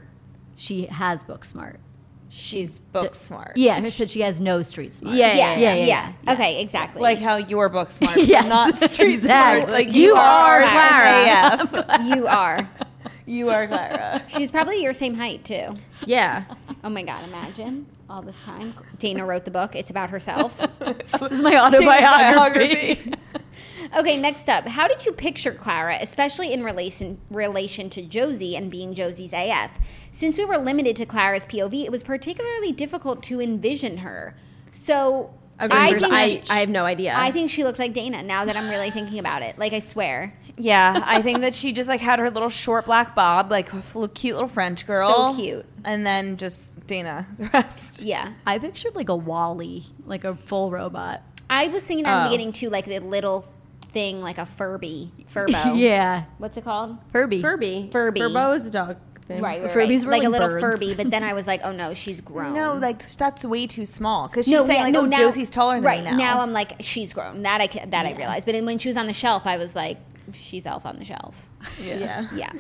[0.57, 1.80] She has book smart.
[2.28, 3.57] She's book smart.
[3.57, 5.14] Yeah, she said she has no street smart.
[5.16, 6.12] Yeah, Yeah, yeah, yeah, yeah.
[6.24, 6.33] yeah.
[6.33, 7.03] Okay, exactly.
[7.03, 9.66] Like how you're book smart, Yes, not street exactly.
[9.66, 9.70] smart.
[9.70, 11.59] Like You you, are are Klara.
[11.68, 12.07] Klara.
[12.16, 12.68] you are.
[13.26, 14.22] you are Klara.
[14.28, 15.76] She's probably your same height too.
[16.07, 16.45] Yeah.
[16.85, 18.74] Oh my god, imagine all this time.
[18.98, 19.74] Dana wrote the book.
[19.74, 20.56] It's about herself.
[21.20, 23.12] This is my autobiography.
[23.94, 24.66] Okay, next up.
[24.66, 29.70] How did you picture Klara, especially in relation relation to Josie and being Josie's AF?
[30.12, 34.34] Since we were limited to Klara's POV, it was particularly difficult to envision her.
[34.70, 37.14] So I I, think I, she, I have no idea.
[37.14, 38.22] I think she looked like Dana.
[38.22, 41.72] Now that I'm really thinking about it, like I swear, Yeah, I think that she
[41.72, 45.32] just like had her little short black bob, like a cute little French girl.
[45.32, 45.64] So cute.
[45.84, 48.03] And then just Dana, the rest.
[48.03, 48.32] yeah.
[48.46, 51.22] I pictured like a WALL-E, like a full robot.
[51.48, 52.30] I was thinking at the Oh.
[52.30, 53.46] beginning too, like the little
[53.92, 55.72] thing, like a Furby, Furbo.
[55.78, 56.98] yeah, What's it called?
[57.12, 57.40] Furby.
[57.40, 57.88] Furby.
[57.90, 58.20] Furby.
[58.20, 58.96] Furbo is a dog
[59.26, 59.42] thing.
[59.42, 60.05] Right, right, Furbies right.
[60.05, 60.62] were like, a little birds.
[60.62, 60.94] Furby.
[60.94, 62.55] But then I was like, oh no, she's grown.
[62.55, 64.28] No, like that's way too small.
[64.28, 66.16] Because she's no, saying yeah, like, no, oh, now, Josie's taller than right me now.
[66.16, 67.42] Now I'm like, she's grown.
[67.42, 68.46] That I ca- that I realized.
[68.46, 69.98] But when she was on the shelf, I was like,
[70.33, 71.49] she's elf on the shelf.
[71.81, 72.29] Yeah.
[72.35, 72.53] Yeah.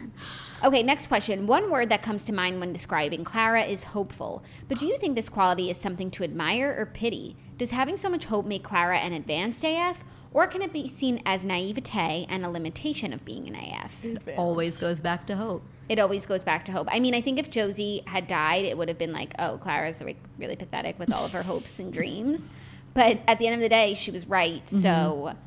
[0.64, 1.46] Okay, next question.
[1.46, 4.44] One word that comes to mind when describing Klara is hopeful.
[4.68, 7.36] But do you think this quality is something to admire or pity?
[7.58, 10.04] Does having so much hope make Klara an advanced AF?
[10.32, 14.04] Or can it be seen as naivete and a limitation of being an AF?
[14.04, 15.62] It always goes back to hope.
[15.88, 16.88] It always goes back to hope.
[16.90, 20.00] I mean, I think if Josie had died, it would have been like, oh, Klara's
[20.00, 22.48] like really pathetic with all of her hopes and dreams.
[22.94, 24.68] But at the end of the day, she was right.
[24.68, 25.38] So mm-hmm.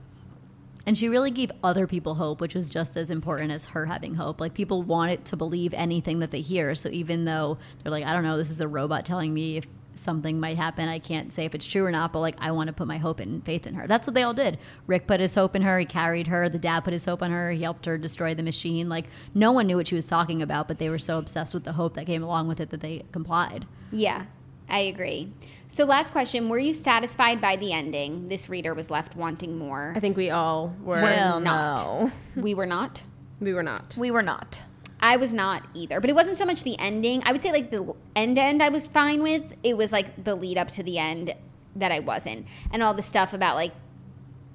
[0.86, 4.15] And she really gave other people hope, which was just as important as her having
[4.15, 4.39] hope.
[4.39, 6.75] Like people wanted to believe anything that they hear.
[6.75, 9.65] So even though they're like, I don't know, this is a robot telling me if
[9.95, 12.67] something might happen, I can't say if it's true or not, but like I want
[12.67, 13.88] to put my hope and faith in her.
[13.88, 14.57] That's what they all did.
[14.88, 17.31] Rick put his hope in her, he carried her, the dad put his hope on
[17.31, 18.89] her, he helped her destroy the machine.
[18.89, 21.63] Like no one knew what she was talking about, but they were so obsessed with
[21.63, 23.65] the hope that came along with it that they complied.
[23.91, 24.25] Yeah,
[24.69, 25.31] I agree.
[25.76, 28.30] So, last question Were you satisfied by the ending?
[28.30, 29.91] This reader was left wanting more.
[29.93, 31.01] I think we all were.
[31.01, 31.84] well, not.
[31.84, 32.11] no,
[32.41, 33.03] We were not.
[33.41, 33.93] We were not.
[33.97, 34.61] we were not.
[35.01, 35.99] I was not either.
[35.99, 37.23] But it wasn't so much the ending.
[37.26, 39.43] I would say, like, the end end I was fine with.
[39.63, 41.36] It was, like, the lead up to the end
[41.76, 42.47] that I wasn't.
[42.71, 43.73] And all the stuff about, like,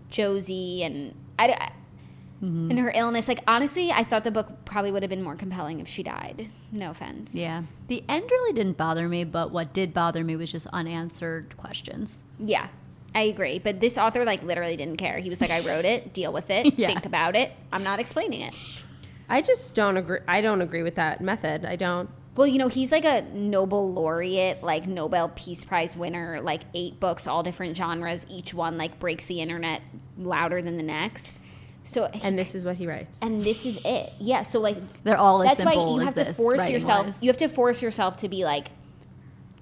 [0.09, 1.15] Josie and.
[1.39, 1.71] I,
[2.43, 2.67] Mm-hmm.
[2.67, 3.29] I- And her illness.
[3.29, 6.51] Like, honestly, I thought the book probably would have been more compelling if she died.
[6.73, 7.35] No offense.
[7.35, 7.63] Yeah.
[7.89, 12.25] The end really didn't bother me, but what did bother me was just unanswered questions.
[12.39, 12.69] Yeah,
[13.15, 13.59] I agree.
[13.59, 15.19] But this author, like, literally didn't care.
[15.19, 16.89] He was like, I wrote it, deal with it, Yeah.
[16.89, 17.53] think about it.
[17.73, 18.55] I'm not explaining it.
[19.29, 20.21] I just don't agree.
[20.27, 21.65] I don't agree with that method.
[21.65, 22.09] I don't.
[22.37, 26.99] Well, you know, he's like a Nobel laureate, like Nobel Peace Prize winner, like eight
[27.01, 28.25] books, all different genres.
[28.31, 29.83] Each one like breaks the internet
[30.17, 31.39] louder than the next.
[31.83, 33.19] So, And this is what he writes.
[33.23, 34.13] and this is it.
[34.19, 34.43] Yeah.
[34.43, 37.07] So like, They're all as that's why you have to force yourself.
[37.07, 37.23] wise.
[37.23, 38.69] You have to force yourself to be like,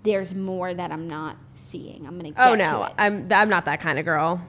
[0.03, 2.07] there's more that I'm not seeing.
[2.07, 2.31] I'm gonna.
[2.31, 2.93] Oh, get oh to no, it.
[2.99, 4.41] I'm I'm not that kind of girl.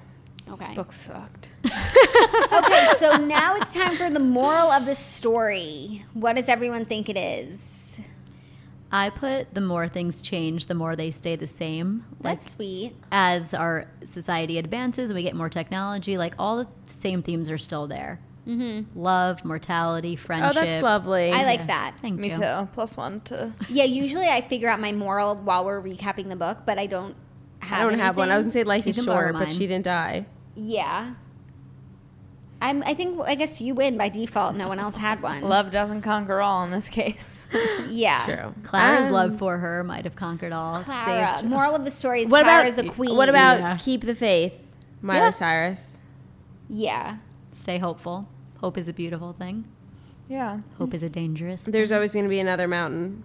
[0.49, 0.73] Okay.
[0.73, 1.49] Book sucked.
[1.65, 6.03] okay, so now it's time for the moral of the story.
[6.13, 7.78] What does everyone think it is?
[8.91, 12.05] I put the more things change, the more they stay the same.
[12.23, 12.95] Like That's sweet.
[13.11, 17.57] as our society advances and we get more technology, like all the same themes are
[17.57, 18.19] still there.
[18.47, 18.99] Mm-hmm.
[18.99, 20.57] Love, mortality, friendship.
[20.57, 21.31] Oh, that's lovely.
[21.31, 21.97] I like that.
[22.01, 22.37] Thank Me you.
[22.37, 22.67] too.
[22.73, 23.53] Plus one to.
[23.69, 27.15] Yeah, usually I figure out my moral while we're recapping the book, but I don't
[27.59, 28.31] have I don't have one.
[28.31, 30.25] I was gonna say life You is short, but she didn't die.
[30.55, 31.13] Yeah.
[32.61, 34.55] I'm, I think I guess you win by default.
[34.55, 35.41] No one else had one.
[35.43, 37.45] Love doesn't conquer all in this case.
[37.89, 38.23] Yeah.
[38.25, 38.53] True.
[38.69, 40.83] Klara's Um, love for her might have conquered all.
[40.83, 41.37] Klara.
[41.39, 43.15] saved- Moral of the story is What Klara's about the queen.
[43.17, 43.77] What about Yeah.
[43.77, 44.53] keep the faith,
[45.01, 45.29] Miley Yeah.
[45.31, 45.99] Cyrus?
[46.69, 47.17] Yeah.
[47.51, 48.27] Stay hopeful.
[48.61, 49.65] Hope is a beautiful thing.
[50.27, 50.59] Yeah.
[50.77, 51.63] Hope is a dangerous.
[51.63, 51.71] Thing.
[51.71, 53.23] There's always going to be another mountain.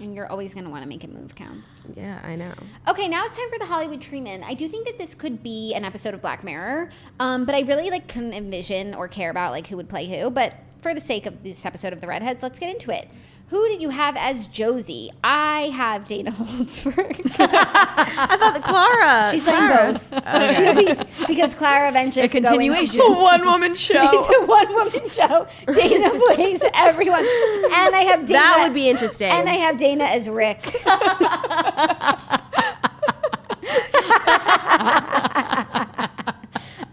[0.00, 1.80] And you're always going to want to make it move counts.
[1.94, 2.52] Yeah, I know.
[2.86, 4.44] Okay, now it's time for the Hollywood treatment.
[4.46, 7.60] I do think that this could be an episode of Black Mirror, um, but I
[7.60, 10.28] really like couldn't envision or care about like who would play who.
[10.30, 13.08] But for the sake of this episode of the Readheads, let's get into it.
[13.48, 15.12] Who did you have as Josie?
[15.22, 17.20] I have Dana Holtzberg.
[17.38, 19.30] I thought that Klara.
[19.30, 20.56] She's playing both.
[20.56, 23.00] She'll be, because Klara ventures A to go into continuation.
[23.22, 24.02] one woman show.
[24.12, 25.46] it's a one woman show.
[25.72, 28.32] Dana plays everyone, and I have Dana.
[28.40, 29.28] That would be interesting.
[29.30, 30.64] And I have Dana as Rick.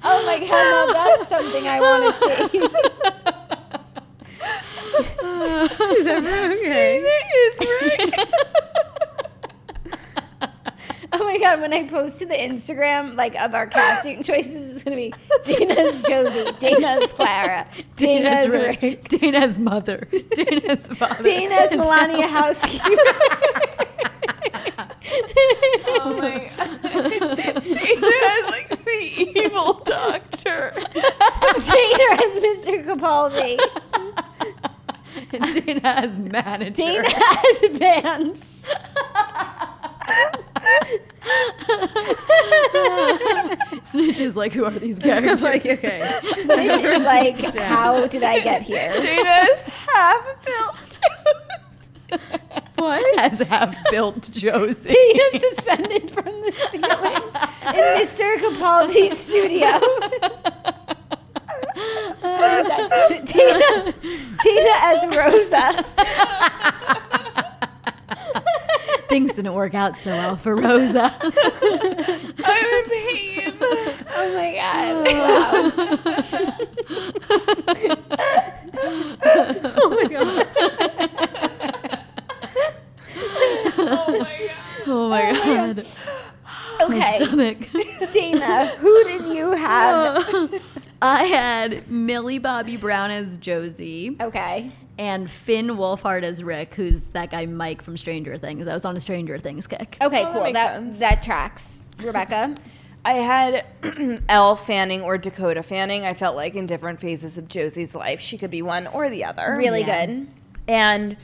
[0.05, 3.42] oh my god, now that's something I want to see.
[5.97, 7.03] Is everyone okay?
[11.15, 14.83] Oh my god, when I post to the Instagram like of our casting choices, it's
[14.83, 15.13] gonna be
[15.45, 17.67] Dana's Josie, Dana's Klara,
[17.97, 20.07] Dana's, Rick, Dana's mother.
[20.35, 21.23] Dana's father.
[21.23, 22.87] Dana's Melania housekeeper.
[25.95, 26.81] Oh my god.
[26.81, 28.99] Dana is like the
[29.39, 30.71] evil doctor.
[30.73, 32.83] Dana as Mr.
[32.87, 33.59] Capaldi.
[35.63, 36.81] Dana as manager.
[36.81, 38.63] Dana as Vance.
[43.85, 45.41] Snitch is like, who are these characters?
[45.43, 46.01] like, okay.
[46.21, 48.93] Which is like, how did I get here?
[48.93, 50.99] Dana is half built.
[52.75, 53.19] What?
[53.19, 54.93] As half built Josie.
[54.93, 57.23] Dana suspended from the ceiling
[57.73, 58.35] in Mr.
[58.37, 59.79] Capaldi's studio.
[63.25, 63.93] Dana,
[64.43, 65.85] Dana as Rosa.
[69.09, 71.13] Things didn't work out so well for Rosa.
[71.21, 73.53] I'm in pain.
[73.61, 75.07] Oh my god.
[79.23, 79.69] Wow.
[79.75, 80.47] oh my god.
[83.77, 84.85] oh my god.
[84.85, 85.85] Oh my oh god.
[86.81, 87.59] Okay, My Stomach.
[88.11, 90.61] Dana, who did you have?
[91.05, 94.71] I had Millie Bobby Brown as Josie Okay.
[94.97, 98.69] and Finn Wolfhard as Rick, who's that guy Mike from Stranger Things.
[98.69, 99.97] I was on a Stranger Things kick.
[100.01, 100.43] Okay, Oh, that cool.
[100.43, 100.99] makes That sense.
[100.99, 101.83] that tracks.
[101.99, 102.55] Rebecca.
[103.05, 103.65] I had
[104.29, 106.05] Elle Fanning or Dakota Fanning.
[106.05, 109.25] I felt like in different phases of Josie's life, she could be one or the
[109.25, 109.55] other.
[109.57, 110.05] Really Yeah.
[110.05, 110.27] good.
[110.69, 111.17] And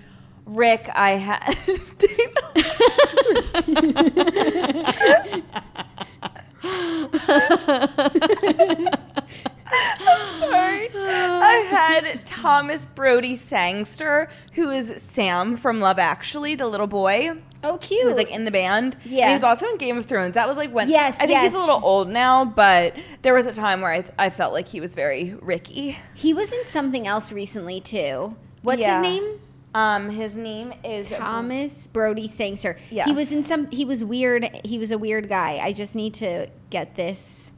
[0.45, 1.57] Rick, I had.
[9.71, 10.89] I'm sorry.
[10.95, 17.31] I had Thomas Brodie Sangster, who is Sam from Love Actually, the little boy.
[17.63, 18.05] Oh, He cute.
[18.05, 18.95] was like in the band.
[19.03, 19.27] And Yeah.
[19.27, 20.33] he was also in Game of Thrones.
[20.35, 20.89] That was like when.
[20.89, 24.05] Yes, I think he's a little old now, but there was a time where I,
[24.17, 25.97] I felt like he was very Ricky.
[26.15, 28.35] he was in something else recently too.
[28.61, 29.01] What's Yeah.
[29.03, 29.39] his name?
[29.75, 32.75] Um, his name is Thomas Brodie Sangster.
[32.89, 33.69] He was in some.
[33.69, 34.49] He was weird.
[34.65, 35.59] He was a weird guy.
[35.61, 37.51] I just need to get this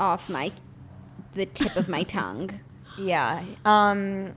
[0.00, 0.50] off my
[1.34, 2.60] the tip of my tongue.
[2.98, 3.42] Yeah.
[3.64, 4.34] Um,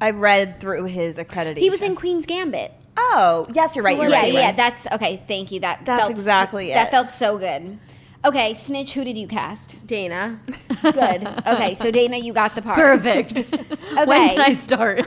[0.00, 1.58] I read through his accreditation.
[1.58, 2.72] He was in Queen's Gambit.
[2.96, 3.94] Oh, yes, you're right.
[3.94, 4.32] You're yeah, right.
[4.32, 4.46] you're yeah.
[4.46, 4.56] right.
[4.56, 5.22] That's okay.
[5.28, 5.60] Thank you.
[5.60, 7.78] That That's felt exactly s- That felt so good.
[8.24, 8.94] Okay, Snitch.
[8.94, 9.86] Who did you cast?
[9.86, 10.40] Dana.
[10.82, 11.26] Good.
[11.46, 12.76] Okay, so Dana, you got the part.
[13.02, 13.44] Perfect.
[13.90, 14.06] Okay.
[14.06, 15.00] when can I start?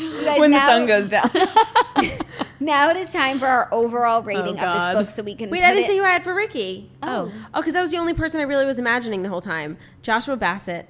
[0.00, 1.30] You guys, when the sun goes down.
[2.62, 5.34] Now it is time for our overall oh, rating Oh, of this book, so we
[5.34, 5.48] can.
[5.48, 6.90] Wait, I didn't it- say who I had for Ricky.
[7.02, 7.32] Oh.
[7.32, 9.78] Oh, oh because that was the only person I really was imagining the whole time.
[10.02, 10.86] Joshua Bassett.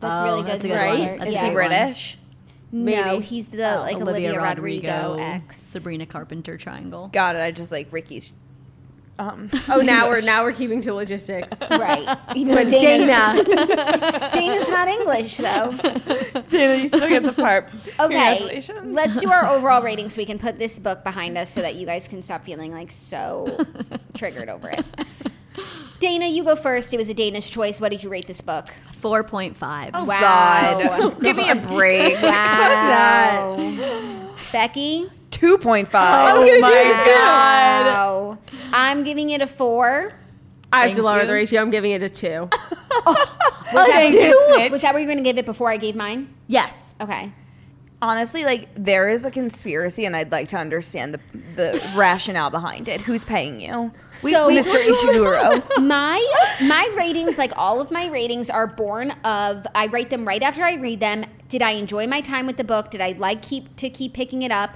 [0.00, 0.52] That's Oh, really good.
[0.52, 1.18] that's a good Right?
[1.18, 1.54] That's is a he good one.
[1.54, 2.18] British?
[2.70, 5.56] No, he's the like oh, Olivia, Rodrigo, ex.
[5.56, 7.08] Sabrina Carpenter triangle.
[7.08, 7.40] Got it.
[7.40, 8.32] I just like Ricky's.
[9.18, 11.58] Um, Oh, now we're now we're keeping to logistics.
[11.70, 12.18] Right.
[12.34, 13.06] Even But Dana's,
[13.44, 14.30] Dana.
[14.32, 15.72] Dana's not English though.
[16.50, 17.68] Dana, you still get the part.
[17.72, 17.92] Okay.
[17.98, 18.94] Congratulations.
[18.94, 21.74] Let's do our overall rating so we can put this book behind us so that
[21.76, 23.58] you guys can stop feeling like so
[24.14, 24.84] triggered over it.
[26.00, 26.92] Dana, you go first.
[26.92, 27.80] It was a Danish choice.
[27.80, 28.66] What did you rate this book?
[29.02, 29.90] 4.5.
[29.94, 30.20] Oh, Wow.
[30.20, 31.22] God.
[31.22, 32.20] Give me a break.
[32.22, 33.56] Wow.
[34.52, 35.08] Becky?
[35.36, 35.94] 2.5.
[35.94, 37.10] I was oh gonna say it too.
[37.10, 38.38] Wow.
[38.72, 40.12] I'm giving it a four.
[40.72, 41.26] I have to lower you.
[41.26, 41.60] the ratio.
[41.60, 42.48] I'm giving it a two.
[43.72, 44.70] Was oh, that, thank you, Snitch.
[44.70, 46.32] was that what you were going to give it before I gave mine?
[46.46, 46.94] Yes.
[47.00, 47.32] Okay.
[48.00, 51.20] Honestly, like there is a conspiracy, and I'd like to understand the
[51.56, 53.00] the rationale behind it.
[53.00, 54.80] Who's paying you, So- Mr.
[54.80, 55.60] Ishiguro?
[55.82, 60.42] my my ratings like all of my ratings are born of i write them right
[60.42, 63.42] after i read them did i enjoy my time with the book did i like
[63.42, 64.70] keep to keep picking it up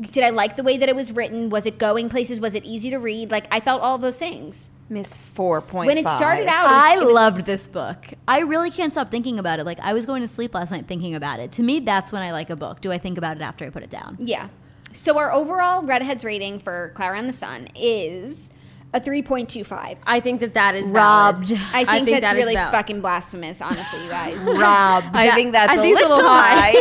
[0.00, 1.50] did I like the way that it was written?
[1.50, 2.40] Was it going places?
[2.40, 3.30] Was it easy to read?
[3.30, 4.70] Like I felt all those things.
[4.88, 5.86] Miss four point.
[5.88, 8.06] When it started out, I loved this book.
[8.28, 9.64] I really can't stop thinking about it.
[9.64, 11.52] Like I was going to sleep last night thinking about it.
[11.52, 12.80] To me, that's when I like a book.
[12.80, 14.16] Do I think about it after I put it down?
[14.20, 14.48] Yeah.
[14.92, 18.50] So our overall Readheads rating for Klara and the Sun is
[18.94, 19.96] a 3.25.
[20.06, 21.48] I think that that is robbed.
[21.48, 21.64] Valid.
[21.72, 24.36] I think, I think that's that really fucking blasphemous, honestly, you guys.
[24.38, 25.08] robbed.
[25.12, 26.72] I think that's I a think little, little high.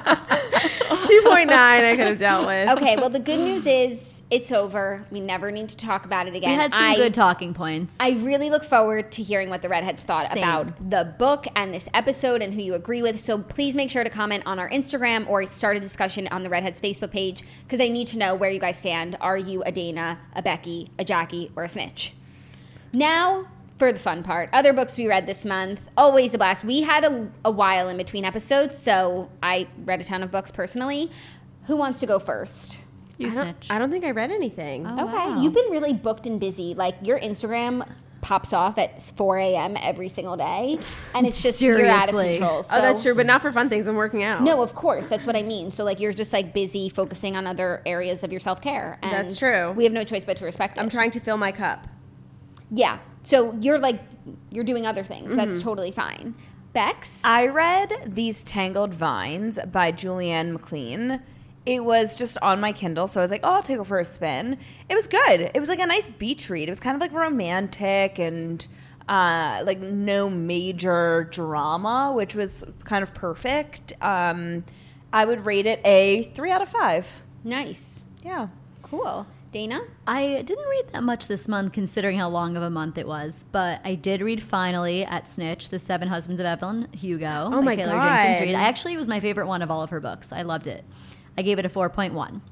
[0.00, 0.58] high.
[1.20, 2.68] 2.9 I could have dealt with.
[2.70, 5.04] Okay, well, the good news is it's over.
[5.10, 6.50] We never need to talk about it again.
[6.50, 7.96] We had some I, good talking points.
[8.00, 10.38] I really look forward to hearing what the Readheads thought Same.
[10.38, 13.20] about the book and this episode and who you agree with.
[13.20, 16.48] So please make sure to comment on our Instagram or start a discussion on the
[16.48, 19.18] Readheads Facebook page because I need to know where you guys stand.
[19.20, 22.14] Are you a Dana, a Becky, a Jackie, or a Snitch?
[22.94, 23.48] Now
[23.82, 24.48] for the fun part.
[24.52, 25.80] Other books we read this month.
[25.96, 26.62] Always a blast.
[26.62, 30.52] We had a, a while in between episodes, so I read a ton of books
[30.52, 31.10] personally.
[31.66, 32.78] Who wants to go first?
[33.18, 33.66] you I don't, snitch.
[33.70, 34.86] I don't think I read anything.
[34.86, 35.42] Oh, Okay, wow.
[35.42, 36.74] you've been really booked and busy.
[36.74, 39.76] Like your Instagram pops off at 4 a.m.
[39.76, 40.78] every single day,
[41.12, 42.38] and it's just you're out of Seriously.
[42.38, 42.64] control.
[42.70, 43.88] oh, that's true, but not for fun things.
[43.88, 44.42] I'm working out.
[44.44, 45.72] No, of course, that's what I mean.
[45.72, 49.00] So like you're just like busy focusing on other areas of your self care.
[49.02, 49.72] That's true.
[49.72, 50.80] We have no choice but to respect it.
[50.80, 51.88] I'm trying to fill my cup.
[52.70, 53.00] Yeah.
[53.24, 54.00] So you're like
[54.50, 55.34] you're doing other things.
[55.34, 55.62] That's Mm-hmm.
[55.68, 56.34] totally fine.
[56.72, 57.20] Bex.
[57.24, 61.20] I read These Tangled Vines by Julianne MacLean.
[61.66, 63.98] It was just on my Kindle, so I was like, oh, I'll take it for
[64.00, 64.58] a spin.
[64.88, 65.50] It was good.
[65.54, 66.68] It was like a nice beach read.
[66.68, 68.66] It was kind of like romantic and
[69.08, 73.92] uh, like no major drama, which was kind of perfect.
[74.00, 74.64] Um,
[75.12, 77.22] I would rate it a three out of five.
[77.44, 78.04] nice.
[78.24, 78.48] Yeah.
[78.82, 79.26] Cool.
[79.52, 79.82] Dana.
[80.06, 83.44] I didn't read that much this month, considering how long of a month it was.
[83.52, 87.74] But I did read finally at Snitch, "The Seven Husbands of Evelyn Hugo" Oh my
[87.74, 88.16] Taylor God.
[88.16, 88.54] Jenkins Reid.
[88.54, 90.32] I actually was my favorite one of all of her books.
[90.32, 90.84] I loved it.
[91.38, 92.42] I gave it a four point one.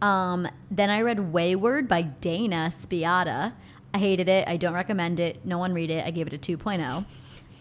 [0.00, 3.52] Um, then I read Wayward by Dana Spiotta,
[3.96, 4.46] I hated it.
[4.46, 5.46] I don't recommend it.
[5.46, 6.04] No one read it.
[6.04, 7.06] I gave it a 2.0.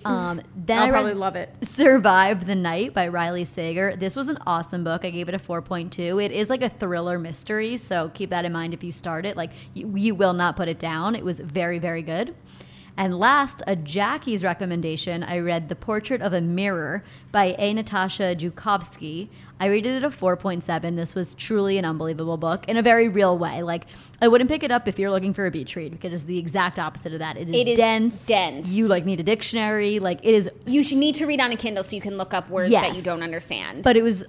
[0.06, 1.54] Um, then I'll I probably love it.
[1.64, 3.96] Survive the Night by Riley Sager.
[3.96, 5.04] This was an awesome book.
[5.04, 6.24] I gave it a 4.2.
[6.24, 9.36] It is like a thriller mystery, so keep that in mind if you start it.
[9.36, 11.16] Like, you, you will not put it down.
[11.16, 12.36] It was very, very good.
[12.98, 17.74] And last, a Jackie's recommendation, I read The Portrait of a Mirror by A.
[17.74, 19.28] Natasha Joukovsky.
[19.60, 20.96] I rated it a 4.7.
[20.96, 23.64] This was truly an unbelievable book in a very real way.
[23.64, 23.88] Like,
[24.22, 26.38] I wouldn't pick it up if you're looking for a beach read because it's the
[26.38, 27.36] exact opposite of that.
[27.38, 28.26] It is, It is dense.
[28.26, 28.68] dense.
[28.70, 30.00] You like need a dictionary.
[30.00, 30.50] Like, it is.
[30.66, 32.88] You should need to read on a Kindle so you can look up words Yes.
[32.88, 33.84] that you don't understand.
[33.84, 34.24] But it was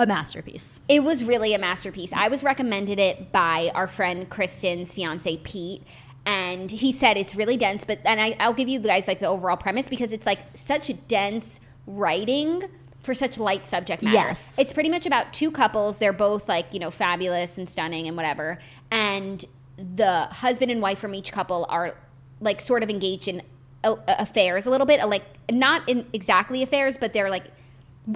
[0.00, 0.80] a masterpiece.
[0.88, 2.12] It was really a masterpiece.
[2.12, 5.82] I was recommended it by our friend Kristen's fiance Pete,
[6.28, 7.84] and he said it's really dense.
[7.84, 10.90] But and I, I'll give you guys like the overall premise because it's like such
[10.90, 12.64] a dense writing
[13.00, 14.14] for such light subject matter.
[14.14, 14.58] Yes.
[14.58, 15.96] it's pretty much about two couples.
[15.96, 18.58] They're both like you know fabulous and stunning and whatever,
[18.90, 19.42] and
[19.78, 21.96] the husband and wife from each couple are
[22.40, 23.42] like sort of engaged in
[23.82, 27.44] a- affairs a little bit, like not in exactly affairs, but they're like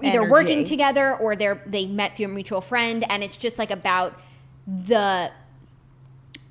[0.02, 0.30] either Energy.
[0.30, 4.18] working together or they're they met through a mutual friend and it's just like about
[4.66, 5.30] the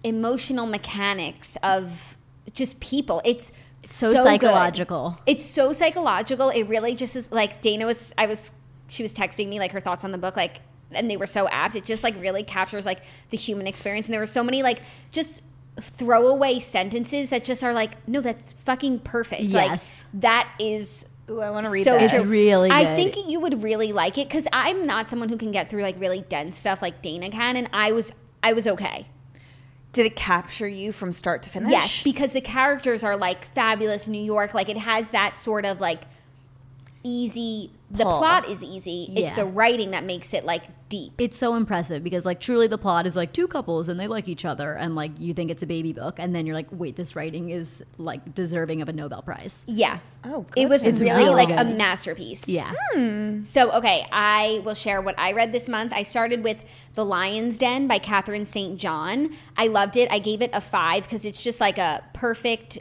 [0.03, 2.17] emotional mechanics of
[2.53, 3.51] just people it's
[3.89, 4.23] So, good.
[4.23, 5.17] psychological.
[5.25, 8.51] it's so psychological it really just is like dana was i was
[8.87, 11.47] she was texting me like her thoughts on the book like and they were so
[11.49, 14.63] apt it just like really captures like the human experience and there were so many
[14.63, 14.81] like
[15.11, 15.41] just
[15.79, 20.03] throwaway sentences that just are like no that's fucking perfect Yes.
[20.13, 22.01] like that is Ooh, I want to read so that.
[22.03, 22.23] It's true.
[22.23, 25.69] really I think you would really like it because I'm not someone who can get
[25.69, 28.11] through like really dense stuff like Dana can, and I was
[28.43, 29.07] I was okay.
[29.93, 31.71] Did it capture you from start to finish?
[31.71, 34.53] Yes, because the characters are like fabulous New York.
[34.53, 36.03] Like it has that sort of like
[37.03, 37.71] easy.
[37.91, 38.19] The Pull.
[38.19, 39.11] plot is easy.
[39.15, 41.13] It's the writing that makes it like deep.
[41.19, 44.27] It's so impressive because like truly the plot is like two couples and they like
[44.27, 46.95] each other and like you think it's a baby book and then you're like wait
[46.95, 49.63] this writing is like deserving of a Nobel Prize.
[49.67, 49.99] Yeah.
[50.23, 50.93] Oh, it was gotcha.
[50.93, 52.47] really, really like a masterpiece.
[52.47, 52.73] Yeah.
[52.93, 53.41] Hmm.
[53.41, 55.93] So, okay, I will share what I read this month.
[55.93, 56.63] I started with
[56.93, 58.79] The Lion's Den by Katherine St.
[58.79, 59.35] John.
[59.57, 60.09] I loved it.
[60.11, 62.79] I gave it a five because it's just like a perfect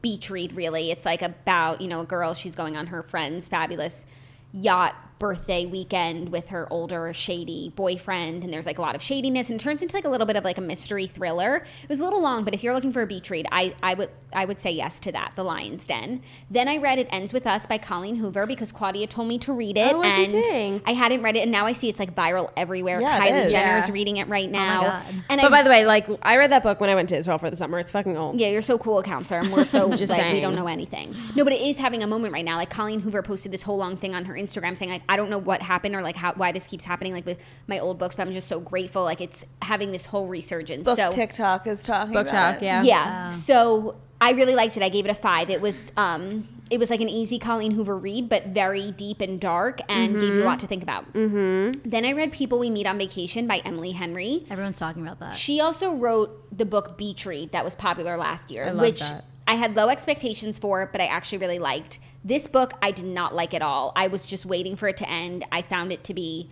[0.00, 0.90] beach read, really.
[0.90, 4.06] It's like about, you know, a girl, she's going on her friend's fabulous
[4.52, 9.50] yacht birthday weekend with her older shady boyfriend and there's like a lot of shadiness
[9.50, 12.00] and it turns into like a little bit of like a mystery thriller it was
[12.00, 14.44] a little long but if you're looking for a beach read i, I would i
[14.44, 17.66] would say yes to that the lion's den then i read it ends with us
[17.66, 21.36] by colleen hoover because claudia told me to read it Oh, and i hadn't read
[21.36, 23.52] it and now i see it's like viral everywhere Yeah, it kylie is.
[23.52, 23.92] jenner's Yeah.
[23.94, 25.04] reading it right oh now God.
[25.30, 27.16] and But I, by the way, like I read that book when I went to
[27.16, 27.78] Israel for the summer.
[27.78, 28.40] It's fucking old.
[28.40, 29.40] yeah, you're so cool, counselor.
[29.40, 31.14] And we're so Just like we don't know anything.
[31.34, 32.56] No, but it is having a moment right now.
[32.56, 35.30] Like Colleen Hoover posted this whole long thing on her Instagram saying like I don't
[35.30, 38.14] know what happened or like how why this keeps happening like with my old books,
[38.14, 39.04] but I'm just so grateful.
[39.04, 40.84] Like it's having this whole resurgence.
[40.84, 42.66] Book so TikTok is talking Book about talk, it.
[42.66, 42.82] yeah.
[42.82, 43.30] yeah.
[43.30, 44.82] So I really liked it.
[44.82, 45.48] I gave it a five.
[45.50, 49.40] It was um it was like an easy Colleen Hoover read, but very deep and
[49.40, 51.10] dark and gave you a lot to think about.
[51.14, 51.88] Mm-hmm.
[51.88, 54.44] Then I read People We Meet on Vacation by Emily Henry.
[54.50, 55.34] Everyone's talking about that.
[55.34, 59.24] She also wrote the book Beach Read that was popular last year, I which that.
[59.46, 62.00] I had low expectations for, but I actually really liked.
[62.24, 63.92] This book I did not like at all.
[63.96, 65.46] I was just waiting for it to end.
[65.52, 66.50] I found it to be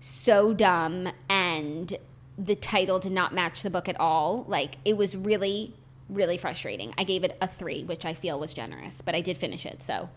[0.00, 1.96] so dumb and
[2.36, 4.44] the title did not match the book at all.
[4.46, 5.74] Like it was really
[6.08, 6.94] really frustrating.
[6.96, 9.82] I gave it a 3, which I feel was generous, but I did finish it,
[9.82, 10.08] so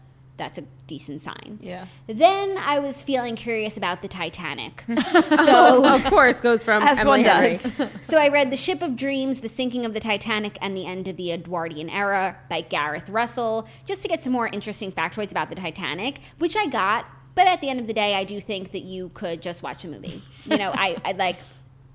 [0.42, 1.60] that's a decent sign.
[1.62, 1.86] Yeah.
[2.08, 4.84] Then I was feeling curious about the Titanic.
[5.28, 7.58] so of course, goes from As Emily one Henry.
[7.58, 7.76] does.
[8.02, 11.08] so I read The Ship of Dreams, The Sinking of the Titanic, and the End
[11.08, 15.50] of the Edwardian Era by Gareth Russell, just to get some more interesting factoids about
[15.50, 17.06] the Titanic, which I got.
[17.36, 19.86] But at the end of the day, I do think that you could just watch
[19.86, 20.24] a movie.
[20.46, 21.38] You know, I, I like,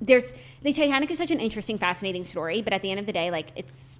[0.01, 3.13] there's, the Titanic is such an interesting, fascinating story, but at the end of the
[3.13, 3.99] day, like, it's,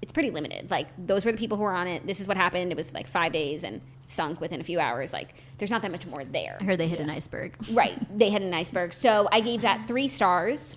[0.00, 0.70] it's pretty limited.
[0.70, 2.06] Like, those were the people who were on it.
[2.06, 2.70] This is what happened.
[2.70, 5.12] It was like five days and sunk within a few hours.
[5.12, 6.56] Like, there's not that much more there.
[6.60, 7.54] I heard they hit an iceberg.
[7.72, 7.98] Right.
[8.18, 8.92] They hit an iceberg.
[8.92, 10.76] So I gave that three stars.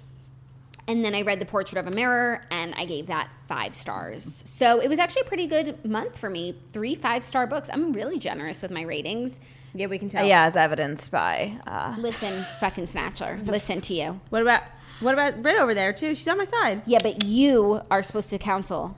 [0.88, 4.41] And then I read The Portrait of a Mirror and I gave that five stars.
[4.45, 6.57] So it was actually a pretty good month for me.
[6.74, 7.69] Three five star books.
[7.72, 9.38] I'm really generous with my ratings.
[9.74, 10.26] Yeah, we can tell.
[10.26, 13.39] yeah, as evidenced by uh, Listen, fucking Snatcher.
[13.45, 14.19] Listen to you.
[14.32, 14.63] What about
[14.99, 16.13] what about Britt over there too?
[16.13, 16.82] She's on my side.
[16.86, 18.97] Yeah, but you are supposed to counsel.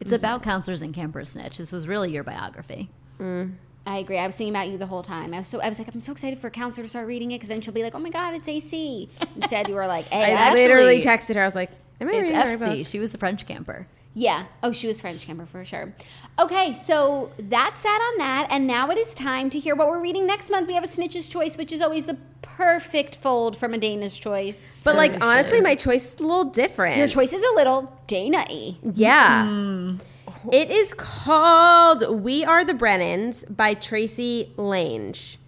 [0.00, 1.58] It's about counselors and Camper Snitch.
[1.58, 2.88] This was really your biography.
[3.20, 3.54] Mm.
[3.86, 4.18] I agree.
[4.18, 5.32] I was thinking about you the whole time.
[5.32, 7.30] I was so I was like, I'm so excited for a counselor to start reading
[7.30, 9.08] it because then she'll be like, Oh my god, it's AC.
[9.36, 11.42] Instead, you were like, I actually- literally texted her.
[11.42, 11.70] I was like,
[12.00, 12.78] "Am I It's reading FC.
[12.78, 13.86] book?" She was the French camper.
[14.14, 14.46] Yeah.
[14.62, 15.94] Oh, she was French camper for sure.
[16.38, 18.48] Okay, so that's that on that.
[18.50, 20.66] And now it is time to hear what we're reading next month.
[20.66, 24.82] We have a Snitch's Choice, which is always the perfect fold from a Dana's Choice.
[24.84, 26.96] But like honestly, my choice is a little different.
[26.96, 28.76] Your choice is a little Dana y.
[28.94, 29.44] Yeah.
[29.44, 30.52] Mm-hmm.
[30.52, 35.38] It is called We Are the Brennans by Tracey Lange.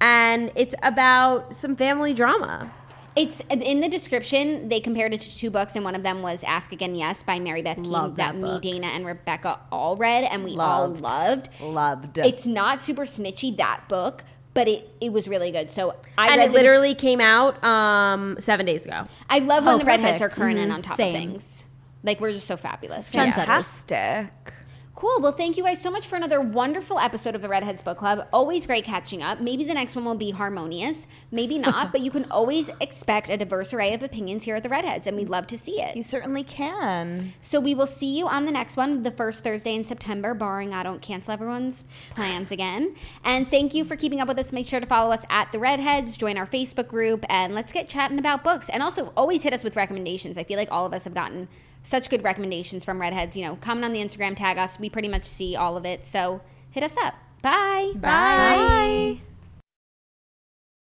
[0.00, 2.70] And it's about some family drama.
[3.16, 4.68] It's in the description.
[4.68, 7.38] They compared it to two books, and one of them was "Ask Again, Yes" by
[7.38, 8.58] Mary Beth Keane Love that me.
[8.60, 11.04] Dana, and Rebecca all read, and we Loved.
[11.04, 11.48] all loved.
[11.60, 12.18] Loved.
[12.18, 15.70] It's not super snitchy that book, but it, it was really good.
[15.70, 19.04] So I and read it the des- literally came out um, seven days ago.
[19.30, 20.74] I love when Oh, the Readheads are current and Mhm.
[20.74, 21.08] on top Same.
[21.08, 21.64] of things.
[22.02, 23.10] Like we're just so fabulous.
[23.10, 23.34] Trendsetters.
[23.34, 24.52] fantastic.
[24.94, 25.20] Cool.
[25.20, 28.28] Well, thank you guys so much for another wonderful episode of the Readheads Book Club.
[28.32, 29.40] Always great catching up.
[29.40, 33.36] Maybe the next one will be harmonious, maybe not, but you can always expect a
[33.36, 35.96] diverse array of opinions here at the Readheads, and we'd love to see it.
[35.96, 37.32] You certainly can.
[37.40, 40.72] So we will see you on the next one, the first Thursday in September, barring
[40.72, 42.94] I don't cancel everyone's plans again.
[43.24, 44.52] And thank you for keeping up with us.
[44.52, 47.88] Make sure to follow us at the Readheads, join our Facebook group, and let's get
[47.88, 48.68] chatting about books.
[48.68, 50.38] And also always hit us with recommendations.
[50.38, 51.48] I feel like all of us have gotten
[51.84, 53.36] such good recommendations from Readheads.
[53.36, 54.80] You know, comment on the Instagram, tag us.
[54.80, 56.04] We pretty much see all of it.
[56.04, 57.14] So hit us up.
[57.42, 57.92] Bye.
[57.94, 59.33] Bye.